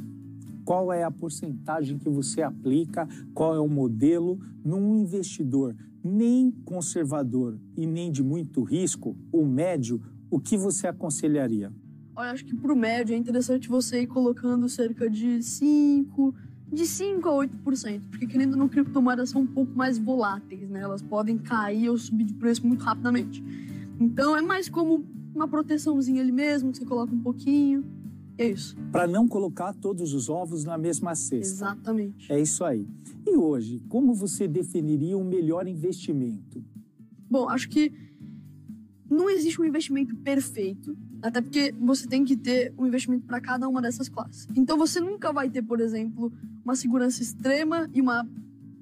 Qual 0.64 0.94
é 0.94 1.04
a 1.04 1.10
porcentagem 1.10 1.98
que 1.98 2.10
você 2.10 2.44
aplica? 2.44 3.08
Qual 3.34 3.56
é 3.56 3.60
o 3.60 3.68
modelo? 3.68 4.40
Num 4.64 5.00
investidor 5.00 5.76
nem 6.04 6.52
conservador 6.64 7.60
e 7.76 7.86
nem 7.86 8.12
de 8.12 8.24
muito 8.24 8.64
risco, 8.64 9.16
o 9.32 9.46
médio, 9.46 10.02
o 10.30 10.40
que 10.40 10.58
você 10.58 10.88
aconselharia? 10.88 11.72
Olha, 12.18 12.32
acho 12.32 12.44
que 12.44 12.56
para 12.56 12.74
o 12.74 12.76
médio 12.76 13.14
é 13.14 13.18
interessante 13.18 13.70
você 13.70 14.02
ir 14.02 14.08
colocando 14.08 14.68
cerca 14.68 15.08
de 15.08 15.44
5, 15.44 16.34
de 16.74 16.84
5 16.84 17.30
a 17.30 17.32
8%, 17.46 18.10
porque 18.10 18.26
querendo 18.26 18.58
no 18.58 18.68
criptomoedas 18.68 19.30
são 19.30 19.42
um 19.42 19.46
pouco 19.46 19.72
mais 19.78 20.00
voláteis, 20.00 20.68
né? 20.68 20.82
Elas 20.82 21.04
podem 21.04 21.38
cair 21.38 21.90
ou 21.92 21.98
subir 22.00 22.24
de 22.24 22.34
preço 22.34 22.66
muito 22.66 22.84
rapidamente. 22.84 23.44
Então 24.00 24.36
é 24.36 24.42
mais 24.42 24.68
como 24.68 25.06
uma 25.36 25.48
proteçãozinha 25.48 26.20
ali 26.24 26.32
mesmo, 26.32 26.72
que 26.72 26.80
você 26.80 26.86
coloca 26.86 27.14
um 27.14 27.20
pouquinho. 27.20 27.86
É 28.36 28.48
isso. 28.48 28.76
Para 28.92 29.06
não 29.06 29.28
colocar 29.28 29.72
todos 29.76 30.12
os 30.16 30.28
ovos 30.28 30.64
na 30.66 30.76
mesma 30.76 31.14
cesta. 31.14 31.54
Exatamente. 31.54 32.34
É 32.34 32.42
isso 32.42 32.64
aí. 32.64 32.88
E 33.28 33.38
hoje, 33.38 33.80
como 33.88 34.16
você 34.16 34.48
definiria 34.48 35.16
um 35.16 35.24
melhor 35.24 35.68
investimento? 35.68 36.66
Bom, 37.30 37.48
acho 37.48 37.70
que 37.70 37.94
não 39.10 39.30
existe 39.30 39.62
um 39.62 39.66
investimento 39.66 40.16
perfeito, 40.18 40.98
até 41.22 41.42
porque 41.42 41.74
você 41.80 42.08
tem 42.08 42.24
que 42.24 42.36
ter 42.36 42.74
um 42.78 42.86
investimento 42.86 43.26
para 43.26 43.40
cada 43.40 43.68
uma 43.68 43.82
dessas 43.82 44.10
classes. 44.10 44.48
Então 44.56 44.78
você 44.78 45.00
nunca 45.00 45.32
vai 45.32 45.50
ter, 45.50 45.62
por 45.62 45.80
exemplo, 45.80 46.32
uma 46.64 46.76
segurança 46.76 47.22
extrema 47.22 47.90
e 47.94 48.02
uma, 48.02 48.28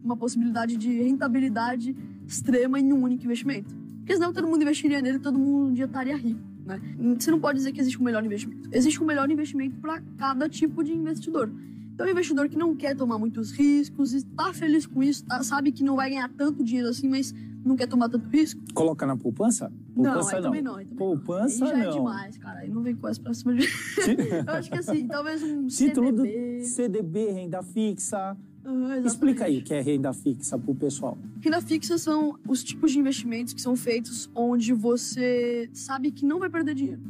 uma 0.04 0.18
possibilidade 0.18 0.78
de 0.78 1.02
rentabilidade 1.02 1.96
extrema 2.28 2.80
em 2.80 2.92
um 2.92 3.04
único 3.04 3.24
investimento. 3.24 3.76
Porque 4.00 4.14
senão 4.14 4.34
todo 4.34 4.48
mundo 4.48 4.62
investiria 4.62 5.02
nele 5.02 5.20
todo 5.20 5.38
mundo 5.38 5.74
dia 5.74 5.86
estaria 5.86 6.16
rico. 6.16 6.42
Né? 6.66 6.80
Você 7.20 7.30
não 7.30 7.40
pode 7.40 7.60
dizer 7.60 7.72
que 7.72 7.80
existe 7.80 8.00
um 8.00 8.04
melhor 8.04 8.26
investimento. 8.26 8.70
Existe 8.72 9.02
um 9.02 9.06
melhor 9.06 9.30
investimento 9.30 9.80
para 9.80 10.02
cada 10.18 10.50
tipo 10.50 10.84
de 10.84 10.94
investidor. 10.94 11.52
Então, 11.96 12.06
o 12.06 12.10
investidor 12.10 12.50
que 12.50 12.58
não 12.58 12.76
quer 12.76 12.94
tomar 12.94 13.18
muitos 13.18 13.52
riscos, 13.52 14.14
está 14.14 14.54
feliz 14.54 14.86
com 14.86 15.02
isso, 15.02 15.24
tá, 15.24 15.42
sabe 15.44 15.72
que 15.72 15.82
não 15.82 15.96
vai 15.96 16.10
ganhar 16.10 16.30
tanto 16.30 16.62
dinheiro 16.62 16.90
assim, 16.90 17.08
mas 17.08 17.34
não 17.64 17.78
quer 17.78 17.88
tomar 17.88 18.10
tanto 18.10 18.28
risco. 18.28 18.62
Coloca 18.74 19.06
na 19.06 19.16
poupança? 19.16 19.72
Poupança 19.96 20.20
não, 20.20 20.28
aí 20.28 20.36
não. 20.36 20.42
também 20.42 20.62
não. 20.62 20.74
Também 20.74 20.88
poupança 20.88 21.64
aí 21.64 21.72
já 21.72 21.78
não. 21.78 21.86
é 21.86 21.90
demais, 21.92 22.38
cara. 22.38 22.60
Aí 22.60 22.70
não 22.70 22.84
vem 22.84 22.98
essa 23.06 23.22
pra 23.22 23.34
cima 23.34 23.56
de... 23.56 23.66
Eu 24.46 24.54
acho 24.54 24.70
que 24.70 24.78
assim, 24.78 25.08
talvez 25.08 25.42
um 25.42 25.68
Título 25.68 26.08
CDB... 26.08 26.58
do 26.60 26.66
CDB, 26.66 27.32
renda 27.32 27.64
fixa. 27.64 28.36
Uhum, 28.66 29.06
Explica 29.06 29.46
aí 29.46 29.60
o 29.60 29.64
que 29.64 29.74
é 29.74 29.80
renda 29.80 30.12
fixa 30.12 30.60
pro 30.60 30.76
pessoal. 30.76 31.18
Renda 31.40 31.62
fixa 31.62 31.98
são 31.98 32.38
os 32.46 32.62
tipos 32.62 32.92
de 32.92 33.00
investimentos 33.00 33.54
que 33.54 33.62
são 33.62 33.74
feitos 33.78 34.30
onde 34.36 34.74
você 34.74 35.70
sabe 35.72 36.12
que 36.12 36.26
não 36.26 36.40
vai 36.40 36.50
perder 36.50 36.76
dinheiro. 36.76 37.02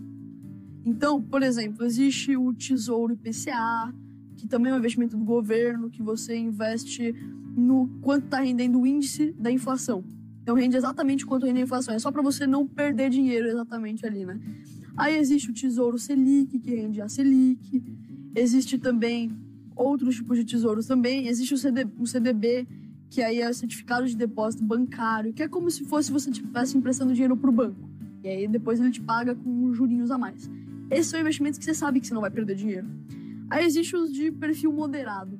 Então, 0.85 1.19
por 1.19 1.41
exemplo, 1.41 1.83
existe 1.83 2.37
o 2.37 2.53
Tesouro 2.53 3.13
IPCA, 3.13 3.91
que 4.45 4.49
também 4.49 4.71
é 4.71 4.75
um 4.75 4.77
investimento 4.77 5.17
do 5.17 5.25
governo, 5.25 5.89
que 5.89 6.03
você 6.03 6.37
investe 6.37 7.13
no 7.57 7.87
quanto 8.01 8.25
está 8.25 8.39
rendendo 8.39 8.79
o 8.79 8.85
índice 8.85 9.33
da 9.39 9.51
inflação. 9.51 10.03
Então 10.43 10.55
rende 10.55 10.77
exatamente 10.77 11.25
quanto 11.25 11.47
rende 11.47 11.61
a 11.61 11.63
inflação. 11.63 11.95
É 11.95 11.99
só 11.99 12.11
para 12.11 12.21
você 12.21 12.45
não 12.45 12.67
perder 12.67 13.09
dinheiro 13.09 13.47
exatamente 13.47 14.05
ali, 14.05 14.23
né? 14.23 14.39
Aí 14.95 15.17
existe 15.17 15.49
o 15.49 15.53
Tesouro 15.53 15.97
Selic, 15.97 16.59
que 16.59 16.75
rende 16.75 17.01
a 17.01 17.09
Selic. 17.09 17.83
Existe 18.35 18.77
também 18.77 19.31
outros 19.75 20.15
tipos 20.15 20.37
de 20.37 20.45
tesouros 20.45 20.85
também. 20.85 21.27
Existe 21.27 21.55
o, 21.55 21.57
CD, 21.57 21.87
o 21.97 22.05
CDB, 22.05 22.67
que 23.09 23.23
aí 23.23 23.41
é 23.41 23.49
o 23.49 23.53
Certificado 23.53 24.05
de 24.05 24.15
Depósito 24.15 24.63
Bancário, 24.63 25.33
que 25.33 25.41
é 25.41 25.47
como 25.47 25.71
se 25.71 25.83
fosse 25.85 26.11
você 26.11 26.29
estivesse 26.29 26.77
emprestando 26.77 27.13
dinheiro 27.13 27.35
para 27.35 27.49
o 27.49 27.53
banco. 27.53 27.89
E 28.23 28.27
aí 28.27 28.47
depois 28.47 28.79
ele 28.79 28.91
te 28.91 29.01
paga 29.01 29.33
com 29.33 29.73
jurinhos 29.73 30.11
a 30.11 30.17
mais. 30.19 30.49
Esses 30.91 31.07
são 31.07 31.19
investimentos 31.19 31.57
que 31.57 31.65
você 31.65 31.73
sabe 31.73 31.99
que 31.99 32.05
você 32.07 32.13
não 32.13 32.21
vai 32.21 32.29
perder 32.29 32.55
dinheiro. 32.55 32.87
Aí 33.49 33.65
existe 33.65 33.95
os 33.95 34.11
de 34.11 34.31
perfil 34.31 34.71
moderado. 34.71 35.39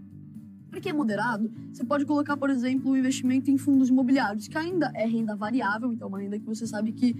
Para 0.70 0.80
que 0.82 0.90
é 0.90 0.94
moderado, 0.94 1.52
você 1.72 1.84
pode 1.84 2.06
colocar, 2.06 2.36
por 2.36 2.50
exemplo, 2.50 2.92
o 2.92 2.98
investimento 2.98 3.50
em 3.50 3.58
fundos 3.58 3.90
imobiliários, 3.90 4.48
que 4.48 4.58
ainda 4.58 4.92
é 4.94 5.06
renda 5.06 5.36
variável, 5.36 5.92
então 5.92 6.08
é 6.08 6.10
uma 6.10 6.20
renda 6.20 6.38
que 6.38 6.46
você 6.46 6.68
sabe 6.68 6.92
que 6.92 7.16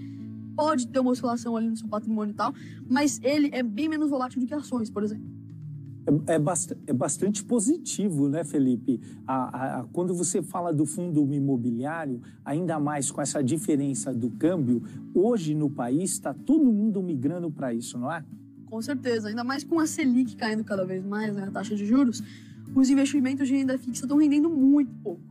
pode 0.54 0.88
ter 0.88 0.98
uma 1.00 1.10
oscilação 1.10 1.56
ali 1.56 1.68
no 1.68 1.76
seu 1.76 1.88
patrimônio 1.88 2.32
e 2.32 2.34
tal, 2.34 2.52
mas 2.88 3.20
ele 3.22 3.50
é 3.52 3.62
bem 3.62 3.88
menos 3.88 4.10
volátil 4.10 4.40
do 4.40 4.46
que 4.46 4.54
ações, 4.54 4.90
por 4.90 5.02
exemplo. 5.02 5.36
É, 6.28 6.34
é, 6.34 6.38
bast 6.38 6.76
é 6.86 6.92
bastante 6.92 7.44
positivo, 7.44 8.28
né, 8.28 8.44
Felipe? 8.44 9.00
A, 9.26 9.80
a, 9.80 9.84
quando 9.92 10.14
você 10.14 10.40
fala 10.40 10.72
do 10.72 10.86
fundo 10.86 11.34
imobiliário, 11.34 12.20
ainda 12.44 12.78
mais 12.78 13.10
com 13.10 13.20
essa 13.20 13.42
diferença 13.42 14.14
do 14.14 14.30
câmbio, 14.30 14.82
hoje 15.12 15.54
no 15.54 15.68
país 15.68 16.12
está 16.12 16.32
todo 16.32 16.72
mundo 16.72 17.02
migrando 17.02 17.50
para 17.50 17.74
isso, 17.74 17.98
não 17.98 18.12
é? 18.12 18.24
Com 18.66 18.82
certeza, 18.82 19.28
ainda 19.28 19.44
mais 19.44 19.64
com 19.64 19.78
a 19.78 19.86
Selic 19.86 20.36
caindo 20.36 20.64
cada 20.64 20.84
vez 20.84 21.04
mais, 21.04 21.34
né, 21.34 21.44
a 21.44 21.50
taxa 21.50 21.74
de 21.74 21.86
juros, 21.86 22.22
os 22.74 22.90
investimentos 22.90 23.46
de 23.48 23.56
renda 23.56 23.78
fixa 23.78 24.04
estão 24.04 24.18
rendendo 24.18 24.50
muito 24.50 24.92
pouco. 25.02 25.22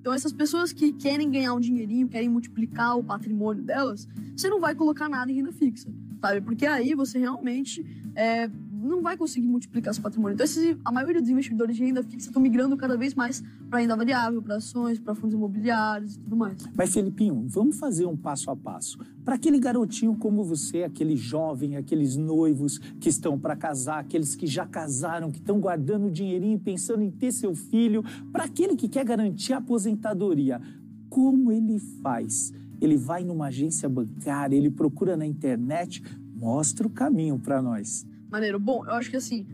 Então, 0.00 0.12
essas 0.12 0.32
pessoas 0.32 0.72
que 0.72 0.92
querem 0.92 1.30
ganhar 1.30 1.54
um 1.54 1.60
dinheirinho, 1.60 2.08
querem 2.08 2.28
multiplicar 2.28 2.96
o 2.96 3.04
patrimônio 3.04 3.62
delas, 3.62 4.08
você 4.34 4.48
não 4.48 4.58
vai 4.58 4.74
colocar 4.74 5.08
nada 5.08 5.30
em 5.30 5.36
renda 5.36 5.52
fixa, 5.52 5.92
sabe? 6.20 6.40
Porque 6.40 6.66
aí 6.66 6.94
você 6.94 7.18
realmente 7.18 7.84
é, 8.14 8.50
não 8.80 9.02
vai 9.02 9.16
conseguir 9.16 9.46
multiplicar 9.46 9.92
seu 9.94 10.02
patrimônio. 10.02 10.34
Então, 10.34 10.44
esses, 10.44 10.76
a 10.84 10.92
maioria 10.92 11.20
dos 11.20 11.30
investidores 11.30 11.76
de 11.76 11.84
renda 11.84 12.02
fixa 12.02 12.28
estão 12.28 12.40
migrando 12.40 12.76
cada 12.76 12.96
vez 12.96 13.14
mais 13.14 13.42
para 13.68 13.80
renda 13.80 13.96
variável, 13.96 14.42
para 14.42 14.56
ações, 14.56 14.98
para 14.98 15.14
fundos 15.14 15.34
imobiliários 15.34 16.16
e 16.16 16.18
tudo 16.20 16.36
mais. 16.36 16.56
Mas, 16.74 16.92
Felipinho, 16.92 17.44
vamos 17.46 17.78
fazer 17.78 18.06
um 18.06 18.16
passo 18.16 18.50
a 18.50 18.56
passo. 18.56 18.98
Para 19.24 19.34
aquele 19.34 19.58
garotinho 19.58 20.16
como 20.16 20.42
você, 20.42 20.82
aquele 20.82 21.16
jovem, 21.16 21.76
aqueles 21.76 22.16
noivos 22.16 22.78
que 22.78 23.08
estão 23.08 23.38
para 23.38 23.54
casar, 23.54 24.00
aqueles 24.00 24.34
que 24.34 24.46
já 24.46 24.66
casaram, 24.66 25.30
que 25.30 25.38
estão 25.38 25.60
guardando 25.60 26.10
dinheirinho 26.10 26.58
pensando 26.58 27.02
em 27.02 27.10
ter 27.10 27.32
seu 27.32 27.54
filho, 27.54 28.02
para 28.32 28.44
aquele 28.44 28.76
que 28.76 28.88
quer 28.88 29.04
garantir 29.04 29.52
a 29.52 29.58
aposentadoria, 29.58 30.60
como 31.08 31.50
ele 31.52 31.78
faz? 31.78 32.52
Ele 32.80 32.96
vai 32.96 33.24
numa 33.24 33.48
agência 33.48 33.88
bancária, 33.88 34.56
ele 34.56 34.70
procura 34.70 35.16
na 35.16 35.26
internet, 35.26 36.02
mostra 36.34 36.86
o 36.86 36.90
caminho 36.90 37.38
para 37.38 37.60
nós. 37.60 38.06
Maneiro. 38.30 38.58
Bom, 38.58 38.84
eu 38.86 38.92
acho 38.92 39.10
que 39.10 39.16
assim, 39.16 39.46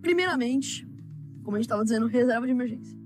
primeiramente, 0.00 0.86
como 1.42 1.56
a 1.56 1.60
gente 1.60 1.66
estava 1.66 1.84
dizendo, 1.84 2.06
reserva 2.06 2.46
de 2.46 2.52
emergência, 2.52 2.98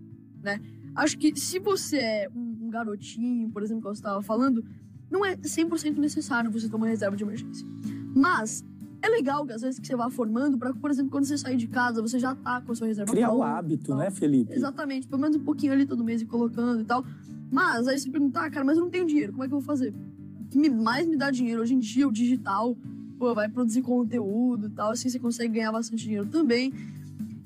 né? 0.42 0.60
Acho 0.94 1.18
que 1.18 1.38
se 1.38 1.58
você 1.58 1.98
é 1.98 2.28
um, 2.34 2.66
um 2.66 2.70
garotinho, 2.70 3.50
por 3.50 3.62
exemplo, 3.62 3.82
que 3.82 3.88
eu 3.88 3.92
estava 3.92 4.22
falando, 4.22 4.64
não 5.10 5.24
é 5.24 5.36
100% 5.36 5.98
necessário 5.98 6.50
você 6.50 6.68
ter 6.68 6.76
uma 6.76 6.86
reserva 6.86 7.16
de 7.16 7.22
emergência. 7.22 7.66
Mas 8.14 8.64
é 9.02 9.08
legal 9.08 9.46
que 9.46 9.52
às 9.52 9.62
vezes 9.62 9.78
que 9.78 9.86
você 9.86 9.94
vá 9.94 10.10
formando 10.10 10.58
para, 10.58 10.72
por 10.74 10.90
exemplo, 10.90 11.10
quando 11.10 11.24
você 11.24 11.36
sair 11.36 11.56
de 11.56 11.68
casa, 11.68 12.00
você 12.00 12.18
já 12.18 12.34
tá 12.34 12.60
com 12.60 12.72
a 12.72 12.74
sua 12.74 12.86
reserva 12.86 13.12
Criar 13.12 13.32
o 13.32 13.42
hábito, 13.42 13.94
né, 13.94 14.10
Felipe? 14.10 14.54
Exatamente, 14.54 15.06
pelo 15.06 15.20
menos 15.20 15.36
um 15.36 15.44
pouquinho 15.44 15.72
ali 15.72 15.86
todo 15.86 16.02
mês 16.02 16.22
e 16.22 16.26
colocando 16.26 16.80
e 16.80 16.84
tal. 16.84 17.04
Mas 17.50 17.86
aí 17.86 17.98
você 17.98 18.10
perguntar, 18.10 18.46
ah, 18.46 18.50
cara, 18.50 18.64
mas 18.64 18.76
eu 18.76 18.84
não 18.84 18.90
tenho 18.90 19.06
dinheiro, 19.06 19.32
como 19.32 19.44
é 19.44 19.48
que 19.48 19.54
eu 19.54 19.60
vou 19.60 19.66
fazer? 19.66 19.94
O 20.40 20.44
que 20.48 20.70
mais 20.70 21.06
me 21.06 21.16
dá 21.16 21.30
dinheiro 21.30 21.62
hoje 21.62 21.74
em 21.74 21.78
dia, 21.78 22.08
o 22.08 22.12
digital, 22.12 22.76
pô, 23.18 23.34
vai 23.34 23.48
produzir 23.48 23.82
conteúdo 23.82 24.66
e 24.66 24.70
tal, 24.70 24.92
assim 24.92 25.08
você 25.08 25.18
consegue 25.18 25.54
ganhar 25.54 25.72
bastante 25.72 26.04
dinheiro 26.04 26.26
também. 26.26 26.72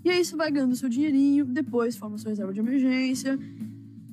E 0.05 0.11
aí 0.11 0.25
você 0.25 0.35
vai 0.35 0.51
ganhando 0.51 0.75
seu 0.77 0.89
dinheirinho, 0.89 1.45
depois 1.45 1.97
forma 1.97 2.17
sua 2.17 2.31
reserva 2.31 2.53
de 2.53 2.61
emergência. 2.61 3.39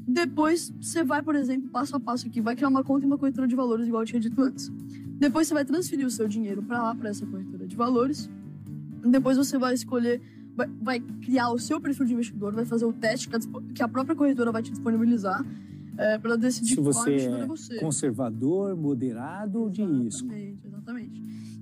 Depois 0.08 0.72
você 0.82 1.04
vai, 1.04 1.22
por 1.22 1.36
exemplo, 1.36 1.70
passo 1.70 1.96
a 1.96 2.00
passo 2.00 2.28
aqui, 2.28 2.41
vai 2.41 2.56
criar 2.56 2.70
uma 2.70 2.84
conta 2.84 3.06
e 3.06 3.08
uma 3.08 3.17
corretora 3.17 3.48
de 3.48 3.56
valores, 3.56 3.88
igual 3.88 4.04
eu 4.04 4.08
tinha 4.08 4.20
dito 4.20 4.41
antes. 4.41 4.72
Depois 5.20 5.48
você 5.48 5.54
vai 5.54 5.65
transferir 5.65 6.06
o 6.06 6.10
seu 6.10 6.28
dinheiro 6.28 6.62
para 6.62 6.82
lá, 6.82 6.96
para 6.96 7.10
essa 7.10 7.26
corretora 7.26 7.65
de 7.65 7.76
valores. 7.76 8.30
Depois 9.06 9.38
você 9.38 9.58
vai 9.58 9.74
escolher, 9.74 10.22
vai, 10.56 10.70
vai, 10.82 11.00
criar 11.00 11.50
o 11.50 11.60
seu 11.60 11.80
perfil 11.82 12.06
de 12.06 12.13
investidor, 12.13 12.54
vai 12.54 12.65
fazer 12.65 12.86
o 12.86 12.93
teste 12.93 13.28
que 13.30 13.36
a, 13.36 13.39
que 13.76 13.84
a 13.84 13.88
própria 13.88 14.15
corretora 14.15 14.52
vai 14.52 14.62
te 14.62 14.72
disponibilizar 14.72 15.43
é, 15.98 16.17
para 16.17 16.36
decidir 16.36 16.76
se 16.76 16.82
você 16.82 17.15
é, 17.15 17.26
é 17.26 17.46
você. 17.46 17.80
conservador, 17.80 18.76
moderado 18.76 19.62
ou 19.62 19.70
de 19.70 19.84
risco. 19.84 20.32
Exatamente. 20.32 20.67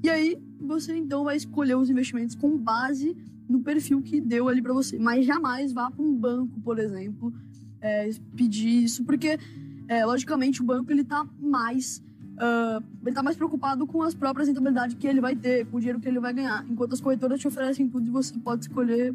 E 0.05 0.09
aí 0.11 0.37
você 0.61 0.95
então 0.95 1.23
vai 1.23 1.35
escolher 1.35 1.73
os 1.75 1.89
investimentos 1.89 2.35
com 2.35 2.55
base 2.55 3.17
no 3.49 3.61
perfil 3.61 4.03
que 4.03 4.21
deu 4.21 4.47
ali 4.47 4.61
para 4.61 4.71
você, 4.71 4.99
mas 4.99 5.25
jamais 5.25 5.73
vá 5.73 5.89
para 5.89 6.05
um 6.05 6.15
banco, 6.15 6.59
por 6.61 6.77
exemplo, 6.77 7.33
é, 7.81 8.11
pedir 8.35 8.83
isso, 8.83 9.03
porque 9.03 9.39
é, 9.87 10.05
logicamente 10.05 10.61
o 10.61 10.63
banco 10.63 10.91
ele 10.91 11.03
tá 11.03 11.27
mais 11.39 12.03
uh, 12.33 12.83
ele 13.03 13.15
tá 13.15 13.23
mais 13.23 13.35
preocupado 13.35 13.87
com 13.87 14.03
as 14.03 14.13
próprias 14.13 14.47
rentabilidades 14.47 14.95
que 14.95 15.07
ele 15.07 15.19
vai 15.19 15.35
ter, 15.35 15.65
com 15.65 15.77
o 15.77 15.79
dinheiro 15.79 15.99
que 15.99 16.07
ele 16.07 16.19
vai 16.19 16.33
ganhar, 16.35 16.63
enquanto 16.69 16.93
as 16.93 17.01
corretoras 17.01 17.39
te 17.39 17.47
oferecem 17.47 17.89
tudo 17.89 18.05
e 18.05 18.11
você 18.11 18.37
pode 18.37 18.61
escolher 18.61 19.11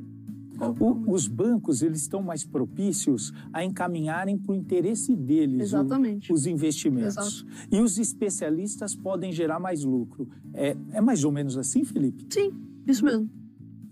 O, 0.61 1.13
os 1.13 1.27
bancos 1.27 1.83
eles 1.83 2.03
estão 2.03 2.23
mais 2.23 2.45
propícios 2.45 3.33
a 3.53 3.65
encaminharem 3.65 4.37
para 4.37 4.53
o 4.53 4.55
interesse 4.55 5.17
deles 5.17 5.61
o- 5.61 5.63
Exatamente. 5.63 6.33
os 6.33 6.47
investimentos. 6.47 7.45
Exato. 7.47 7.67
E 7.75 7.81
os 7.81 7.99
especialistas 7.99 8.95
podem 8.95 9.33
gerar 9.33 9.59
mais 9.59 9.85
lucro. 9.85 10.29
É, 10.53 10.77
é 10.93 11.01
mais 11.01 11.25
ou 11.25 11.33
menos 11.33 11.57
assim, 11.57 11.85
Felipe? 11.85 12.27
Sim, 12.31 12.53
isso 12.87 13.05
mesmo. 13.05 13.29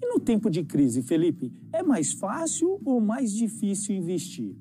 E 0.02 0.06
no 0.06 0.20
tempo 0.20 0.50
de 0.50 0.62
crise, 0.62 1.02
Felipe, 1.02 1.50
é 1.72 1.82
mais 1.82 2.12
fácil 2.12 2.80
ou 2.84 3.00
mais 3.00 3.32
difícil 3.34 3.94
investir? 3.96 4.54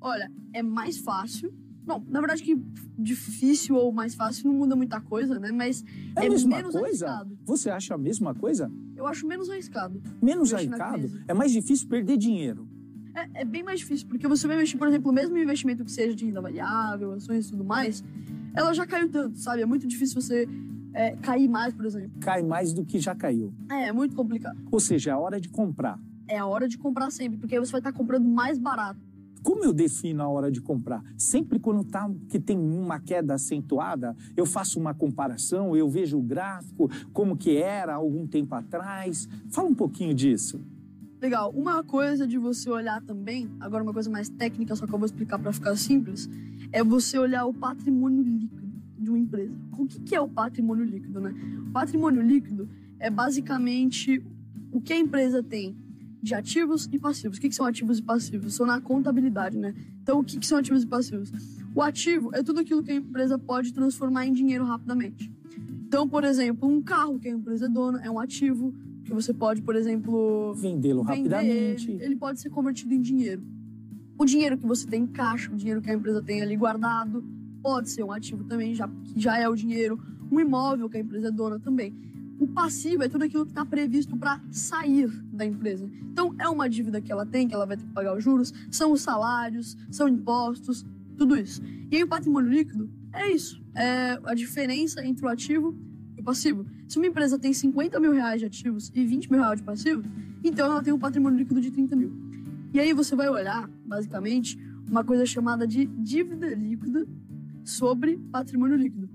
Olha, 0.00 0.30
é 0.52 0.62
mais 0.62 0.98
fácil. 0.98 1.52
Bom, 1.86 2.02
na 2.08 2.18
verdade 2.20 2.42
que 2.42 2.56
difícil 2.98 3.74
ou 3.76 3.92
mais 3.92 4.14
fácil 4.14 4.48
não 4.50 4.54
muda 4.58 4.74
muita 4.74 5.00
coisa, 5.00 5.38
né? 5.38 5.52
Mas 5.52 5.84
É 6.16 6.22
é, 6.24 6.26
a 6.26 6.30
mesma 6.30 6.56
menos 6.56 6.74
coisa? 6.74 7.06
arriscado. 7.06 7.38
Você 7.44 7.68
acha 7.70 7.94
a 7.94 7.98
mesma 7.98 8.34
coisa? 8.34 8.70
Eu 8.96 9.06
acho 9.06 9.26
menos 9.26 9.50
arriscado. 9.50 10.00
Menos 10.22 10.52
arriscado? 10.54 11.10
É 11.26 11.34
mais 11.34 11.52
difícil 11.52 11.88
perder 11.88 12.16
dinheiro. 12.16 12.68
É, 13.14 13.42
é 13.42 13.44
bem 13.44 13.62
mais 13.62 13.80
difícil, 13.80 14.08
porque 14.08 14.26
você 14.26 14.46
vai 14.46 14.56
investir, 14.56 14.78
por 14.78 14.88
exemplo, 14.88 15.10
o 15.10 15.14
mesmo 15.14 15.36
investimento 15.36 15.84
que 15.84 15.92
seja 15.92 16.14
de 16.14 16.26
renda 16.26 16.40
variável, 16.40 17.12
ações 17.12 17.46
e 17.46 17.50
tudo 17.50 17.64
mais, 17.64 18.02
ela 18.54 18.72
já 18.72 18.86
caiu 18.86 19.08
tanto, 19.08 19.38
sabe? 19.38 19.62
É 19.62 19.66
muito 19.66 19.86
difícil 19.86 20.20
você 20.20 20.48
é, 20.92 21.16
cair 21.16 21.48
mais, 21.48 21.72
por 21.74 21.84
exemplo. 21.84 22.10
Cai 22.20 22.42
mais 22.42 22.72
do 22.72 22.84
que 22.84 22.98
já 22.98 23.14
caiu. 23.14 23.52
É, 23.70 23.88
é 23.88 23.92
muito 23.92 24.16
complicado. 24.16 24.58
Ou 24.70 24.80
seja, 24.80 25.10
é 25.10 25.12
a 25.12 25.18
hora 25.18 25.40
de 25.40 25.48
comprar. 25.48 25.98
É 26.26 26.38
a 26.38 26.46
hora 26.46 26.66
de 26.66 26.76
comprar 26.78 27.10
sempre, 27.10 27.38
porque 27.38 27.54
aí 27.54 27.60
você 27.60 27.72
vai 27.72 27.80
estar 27.80 27.92
comprando 27.92 28.28
mais 28.28 28.58
barato. 28.58 29.00
Como 29.44 29.62
eu 29.62 29.74
defino 29.74 30.22
a 30.22 30.28
hora 30.28 30.50
de 30.50 30.58
comprar? 30.58 31.04
Sempre 31.18 31.58
quando 31.58 31.84
tá, 31.84 32.10
que 32.30 32.40
tem 32.40 32.56
uma 32.58 32.98
queda 32.98 33.34
acentuada, 33.34 34.16
eu 34.34 34.46
faço 34.46 34.80
uma 34.80 34.94
comparação, 34.94 35.76
eu 35.76 35.86
vejo 35.86 36.18
o 36.18 36.22
gráfico, 36.22 36.90
como 37.12 37.36
que 37.36 37.58
era 37.58 37.94
algum 37.94 38.26
tempo 38.26 38.54
atrás. 38.54 39.28
Fala 39.50 39.68
um 39.68 39.74
pouquinho 39.74 40.14
disso. 40.14 40.62
Legal. 41.20 41.50
Uma 41.50 41.84
coisa 41.84 42.26
de 42.26 42.38
você 42.38 42.70
olhar 42.70 43.02
também, 43.02 43.50
agora 43.60 43.82
uma 43.82 43.92
coisa 43.92 44.08
mais 44.08 44.30
técnica, 44.30 44.74
só 44.74 44.86
que 44.86 44.94
eu 44.94 44.98
vou 44.98 45.04
explicar 45.04 45.38
para 45.38 45.52
ficar 45.52 45.76
simples, 45.76 46.26
é 46.72 46.82
você 46.82 47.18
olhar 47.18 47.44
o 47.44 47.52
patrimônio 47.52 48.22
líquido 48.22 48.72
de 48.98 49.10
uma 49.10 49.18
empresa. 49.18 49.54
O 49.76 49.86
que, 49.86 50.00
que 50.00 50.14
é 50.14 50.20
o 50.22 50.28
patrimônio 50.28 50.86
líquido, 50.86 51.20
né? 51.20 51.34
O 51.68 51.70
patrimônio 51.70 52.22
líquido 52.22 52.66
é 52.98 53.10
basicamente 53.10 54.24
o 54.72 54.80
que 54.80 54.94
a 54.94 54.98
empresa 54.98 55.42
tem 55.42 55.76
de 56.24 56.34
ativos 56.34 56.88
e 56.90 56.98
passivos. 56.98 57.36
O 57.36 57.40
que, 57.40 57.50
que 57.50 57.54
são 57.54 57.66
ativos 57.66 57.98
e 57.98 58.02
passivos? 58.02 58.54
São 58.54 58.64
na 58.64 58.80
contabilidade, 58.80 59.58
né? 59.58 59.74
Então, 60.02 60.20
o 60.20 60.24
que, 60.24 60.38
que 60.38 60.46
são 60.46 60.56
ativos 60.56 60.82
e 60.82 60.86
passivos? 60.86 61.30
O 61.74 61.82
ativo 61.82 62.30
é 62.32 62.42
tudo 62.42 62.60
aquilo 62.60 62.82
que 62.82 62.90
a 62.90 62.94
empresa 62.94 63.38
pode 63.38 63.74
transformar 63.74 64.26
em 64.26 64.32
dinheiro 64.32 64.64
rapidamente. 64.64 65.30
Então, 65.86 66.08
por 66.08 66.24
exemplo, 66.24 66.66
um 66.66 66.80
carro 66.80 67.18
que 67.18 67.28
a 67.28 67.30
empresa 67.30 67.66
é 67.66 67.68
dona 67.68 68.00
é 68.02 68.10
um 68.10 68.18
ativo 68.18 68.72
que 69.04 69.12
você 69.12 69.34
pode, 69.34 69.60
por 69.60 69.76
exemplo, 69.76 70.54
Vendê-lo 70.54 71.02
rapidamente. 71.02 71.90
Ele, 71.90 72.02
ele 72.02 72.16
pode 72.16 72.40
ser 72.40 72.48
convertido 72.48 72.94
em 72.94 73.02
dinheiro. 73.02 73.42
O 74.16 74.24
dinheiro 74.24 74.56
que 74.56 74.66
você 74.66 74.86
tem 74.86 75.02
em 75.02 75.06
caixa, 75.06 75.52
o 75.52 75.56
dinheiro 75.56 75.82
que 75.82 75.90
a 75.90 75.94
empresa 75.94 76.22
tem 76.22 76.40
ali 76.40 76.56
guardado, 76.56 77.22
pode 77.62 77.90
ser 77.90 78.02
um 78.02 78.10
ativo 78.10 78.44
também, 78.44 78.74
já, 78.74 78.88
que 78.88 79.20
já 79.20 79.38
é 79.38 79.46
o 79.46 79.54
dinheiro. 79.54 80.00
Um 80.32 80.40
imóvel 80.40 80.88
que 80.88 80.96
a 80.96 81.00
empresa 81.00 81.28
é 81.28 81.30
dona 81.30 81.58
também. 81.58 81.94
O 82.38 82.46
passivo 82.46 83.02
é 83.02 83.08
tudo 83.08 83.24
aquilo 83.24 83.44
que 83.44 83.52
está 83.52 83.64
previsto 83.64 84.16
para 84.16 84.40
sair 84.50 85.08
da 85.32 85.44
empresa. 85.44 85.88
Então, 86.10 86.34
é 86.38 86.48
uma 86.48 86.68
dívida 86.68 87.00
que 87.00 87.10
ela 87.10 87.24
tem, 87.24 87.46
que 87.46 87.54
ela 87.54 87.66
vai 87.66 87.76
ter 87.76 87.84
que 87.84 87.92
pagar 87.92 88.16
os 88.16 88.22
juros, 88.22 88.52
são 88.70 88.92
os 88.92 89.00
salários, 89.00 89.76
são 89.90 90.08
impostos, 90.08 90.84
tudo 91.16 91.36
isso. 91.36 91.62
E 91.90 91.96
aí, 91.96 92.02
o 92.02 92.08
patrimônio 92.08 92.50
líquido 92.50 92.90
é 93.12 93.30
isso. 93.30 93.62
É 93.74 94.18
a 94.24 94.34
diferença 94.34 95.04
entre 95.04 95.24
o 95.24 95.28
ativo 95.28 95.76
e 96.16 96.20
o 96.20 96.24
passivo. 96.24 96.66
Se 96.88 96.98
uma 96.98 97.06
empresa 97.06 97.38
tem 97.38 97.52
50 97.52 97.98
mil 98.00 98.12
reais 98.12 98.40
de 98.40 98.46
ativos 98.46 98.90
e 98.94 99.04
20 99.04 99.30
mil 99.30 99.40
reais 99.40 99.60
de 99.60 99.64
passivo, 99.64 100.02
então 100.42 100.66
ela 100.66 100.82
tem 100.82 100.92
um 100.92 100.98
patrimônio 100.98 101.38
líquido 101.38 101.60
de 101.60 101.70
30 101.70 101.96
mil. 101.96 102.12
E 102.72 102.80
aí 102.80 102.92
você 102.92 103.14
vai 103.14 103.28
olhar, 103.28 103.70
basicamente, 103.86 104.58
uma 104.90 105.04
coisa 105.04 105.24
chamada 105.24 105.66
de 105.66 105.86
dívida 105.86 106.48
líquida 106.54 107.06
sobre 107.64 108.18
patrimônio 108.30 108.76
líquido. 108.76 109.08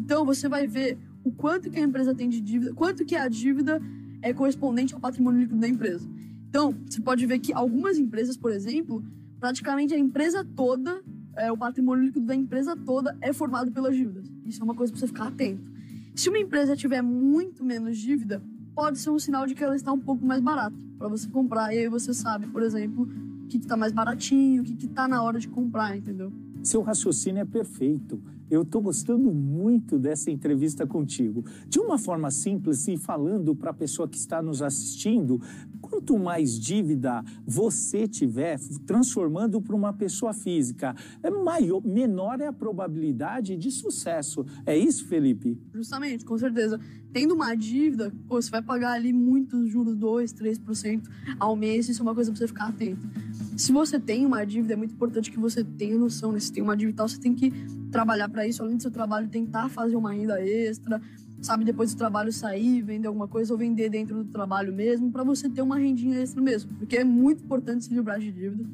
Então 0.00 0.24
você 0.24 0.48
vai 0.48 0.66
ver 0.66 0.98
o 1.26 1.32
quanto 1.32 1.68
que 1.68 1.76
a 1.80 1.82
empresa 1.82 2.14
tem 2.14 2.28
de 2.28 2.40
dívida, 2.40 2.72
quanto 2.72 3.04
que 3.04 3.16
a 3.16 3.26
dívida 3.26 3.82
é 4.22 4.32
correspondente 4.32 4.94
ao 4.94 5.00
patrimônio 5.00 5.40
líquido 5.40 5.58
da 5.58 5.66
empresa. 5.66 6.08
Então, 6.48 6.72
você 6.88 7.00
pode 7.00 7.26
ver 7.26 7.40
que 7.40 7.52
algumas 7.52 7.98
empresas, 7.98 8.36
por 8.36 8.52
exemplo, 8.52 9.04
praticamente 9.40 9.92
a 9.92 9.98
empresa 9.98 10.44
toda, 10.44 11.02
é, 11.34 11.50
o 11.50 11.56
patrimônio 11.56 12.04
líquido 12.04 12.26
da 12.26 12.34
empresa 12.34 12.76
toda 12.76 13.16
é 13.20 13.32
formado 13.32 13.72
pelas 13.72 13.96
dívidas. 13.96 14.30
Isso 14.44 14.60
é 14.60 14.64
uma 14.64 14.74
coisa 14.76 14.92
para 14.92 15.00
você 15.00 15.08
ficar 15.08 15.26
atento. 15.26 15.68
Se 16.14 16.28
uma 16.28 16.38
empresa 16.38 16.76
tiver 16.76 17.02
muito 17.02 17.64
menos 17.64 17.98
dívida, 17.98 18.40
pode 18.72 18.98
ser 18.98 19.10
um 19.10 19.18
sinal 19.18 19.48
de 19.48 19.54
que 19.56 19.64
ela 19.64 19.74
está 19.74 19.92
um 19.92 19.98
pouco 19.98 20.24
mais 20.24 20.40
barata 20.40 20.76
para 20.96 21.08
você 21.08 21.28
comprar. 21.28 21.74
E 21.74 21.78
aí 21.78 21.88
você 21.88 22.14
sabe, 22.14 22.46
por 22.46 22.62
exemplo, 22.62 23.02
o 23.42 23.46
que 23.48 23.56
está 23.56 23.76
mais 23.76 23.92
baratinho, 23.92 24.62
o 24.62 24.64
que 24.64 24.86
está 24.86 25.08
na 25.08 25.24
hora 25.24 25.40
de 25.40 25.48
comprar, 25.48 25.96
entendeu? 25.96 26.32
Seu 26.62 26.82
raciocínio 26.82 27.40
é 27.40 27.44
perfeito. 27.44 28.22
Eu 28.50 28.62
estou 28.62 28.80
gostando 28.80 29.32
muito 29.32 29.98
dessa 29.98 30.30
entrevista 30.30 30.86
contigo. 30.86 31.44
De 31.68 31.78
uma 31.78 31.98
forma 31.98 32.30
simples 32.30 32.86
e 32.88 32.96
falando 32.96 33.54
para 33.54 33.70
a 33.70 33.74
pessoa 33.74 34.08
que 34.08 34.16
está 34.16 34.40
nos 34.40 34.62
assistindo, 34.62 35.40
quanto 35.86 36.18
mais 36.18 36.58
dívida 36.58 37.24
você 37.46 38.06
tiver, 38.06 38.58
transformando 38.86 39.60
para 39.60 39.74
uma 39.74 39.92
pessoa 39.92 40.32
física, 40.32 40.94
é 41.22 41.30
maior, 41.30 41.80
menor 41.84 42.40
é 42.40 42.46
a 42.46 42.52
probabilidade 42.52 43.56
de 43.56 43.70
sucesso. 43.70 44.44
É 44.64 44.76
isso, 44.76 45.06
Felipe? 45.06 45.58
Justamente, 45.72 46.24
com 46.24 46.36
certeza. 46.36 46.80
Tendo 47.12 47.34
uma 47.34 47.54
dívida, 47.54 48.12
você 48.28 48.50
vai 48.50 48.60
pagar 48.60 48.92
ali 48.92 49.12
muitos 49.12 49.70
juros, 49.70 49.96
2, 49.96 50.32
3% 50.34 51.02
ao 51.38 51.56
mês, 51.56 51.88
isso 51.88 52.00
é 52.00 52.02
uma 52.02 52.14
coisa 52.14 52.30
pra 52.30 52.38
você 52.38 52.46
ficar 52.46 52.68
atento. 52.68 53.06
Se 53.56 53.72
você 53.72 53.98
tem 53.98 54.26
uma 54.26 54.44
dívida, 54.44 54.74
é 54.74 54.76
muito 54.76 54.92
importante 54.92 55.30
que 55.30 55.38
você 55.38 55.64
tenha 55.64 55.96
noção, 55.96 56.30
né? 56.30 56.38
Se 56.40 56.52
tem 56.52 56.62
uma 56.62 56.76
dívida 56.76 57.06
você 57.06 57.18
tem 57.18 57.34
que 57.34 57.50
trabalhar 57.90 58.28
para 58.28 58.46
isso, 58.46 58.62
além 58.62 58.76
do 58.76 58.82
seu 58.82 58.90
trabalho, 58.90 59.28
tentar 59.28 59.68
fazer 59.70 59.96
uma 59.96 60.12
renda 60.12 60.40
extra, 60.40 61.00
sabe? 61.40 61.64
Depois 61.64 61.94
do 61.94 61.98
trabalho 61.98 62.32
sair, 62.32 62.82
vender 62.82 63.08
alguma 63.08 63.28
coisa 63.28 63.52
ou 63.52 63.58
vender 63.58 63.88
dentro 63.88 64.22
do 64.22 64.30
trabalho 64.30 64.72
mesmo, 64.72 65.10
para 65.10 65.24
você 65.24 65.48
ter 65.48 65.62
uma 65.62 65.78
rendinha 65.78 66.18
extra 66.18 66.42
mesmo. 66.42 66.72
Porque 66.78 66.96
é 66.96 67.04
muito 67.04 67.44
importante 67.44 67.84
se 67.84 67.94
livrar 67.94 68.18
de 68.18 68.30
dívida. 68.30 68.64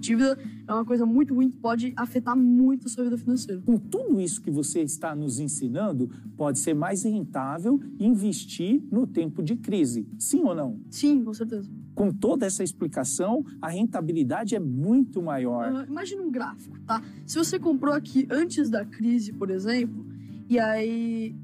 Dívida 0.00 0.38
é 0.66 0.72
uma 0.72 0.84
coisa 0.84 1.04
muito 1.04 1.34
ruim 1.34 1.50
que 1.50 1.58
pode 1.58 1.92
afetar 1.94 2.34
muito 2.34 2.86
a 2.86 2.90
sua 2.90 3.04
vida 3.04 3.18
financeira. 3.18 3.60
Com 3.60 3.76
tudo 3.76 4.18
isso 4.18 4.40
que 4.40 4.50
você 4.50 4.80
está 4.80 5.14
nos 5.14 5.38
ensinando, 5.38 6.10
pode 6.38 6.58
ser 6.58 6.72
mais 6.72 7.02
rentável 7.02 7.78
investir 7.98 8.82
no 8.90 9.06
tempo 9.06 9.42
de 9.42 9.56
crise. 9.56 10.08
Sim 10.18 10.42
ou 10.44 10.54
não? 10.54 10.80
Sim, 10.88 11.22
com 11.22 11.34
certeza. 11.34 11.68
Com 11.94 12.10
toda 12.10 12.46
essa 12.46 12.64
explicação, 12.64 13.44
a 13.60 13.68
rentabilidade 13.68 14.54
é 14.54 14.58
muito 14.58 15.20
maior. 15.20 15.66
Ah, 15.66 15.84
imagina 15.86 16.22
um 16.22 16.30
gráfico, 16.30 16.78
tá? 16.86 17.02
Se 17.26 17.36
você 17.36 17.58
comprou 17.58 17.92
aqui 17.92 18.26
antes 18.30 18.70
da 18.70 18.86
crise, 18.86 19.34
por 19.34 19.50
exemplo, 19.50 20.06
e 20.48 20.58
aí, 20.58 21.34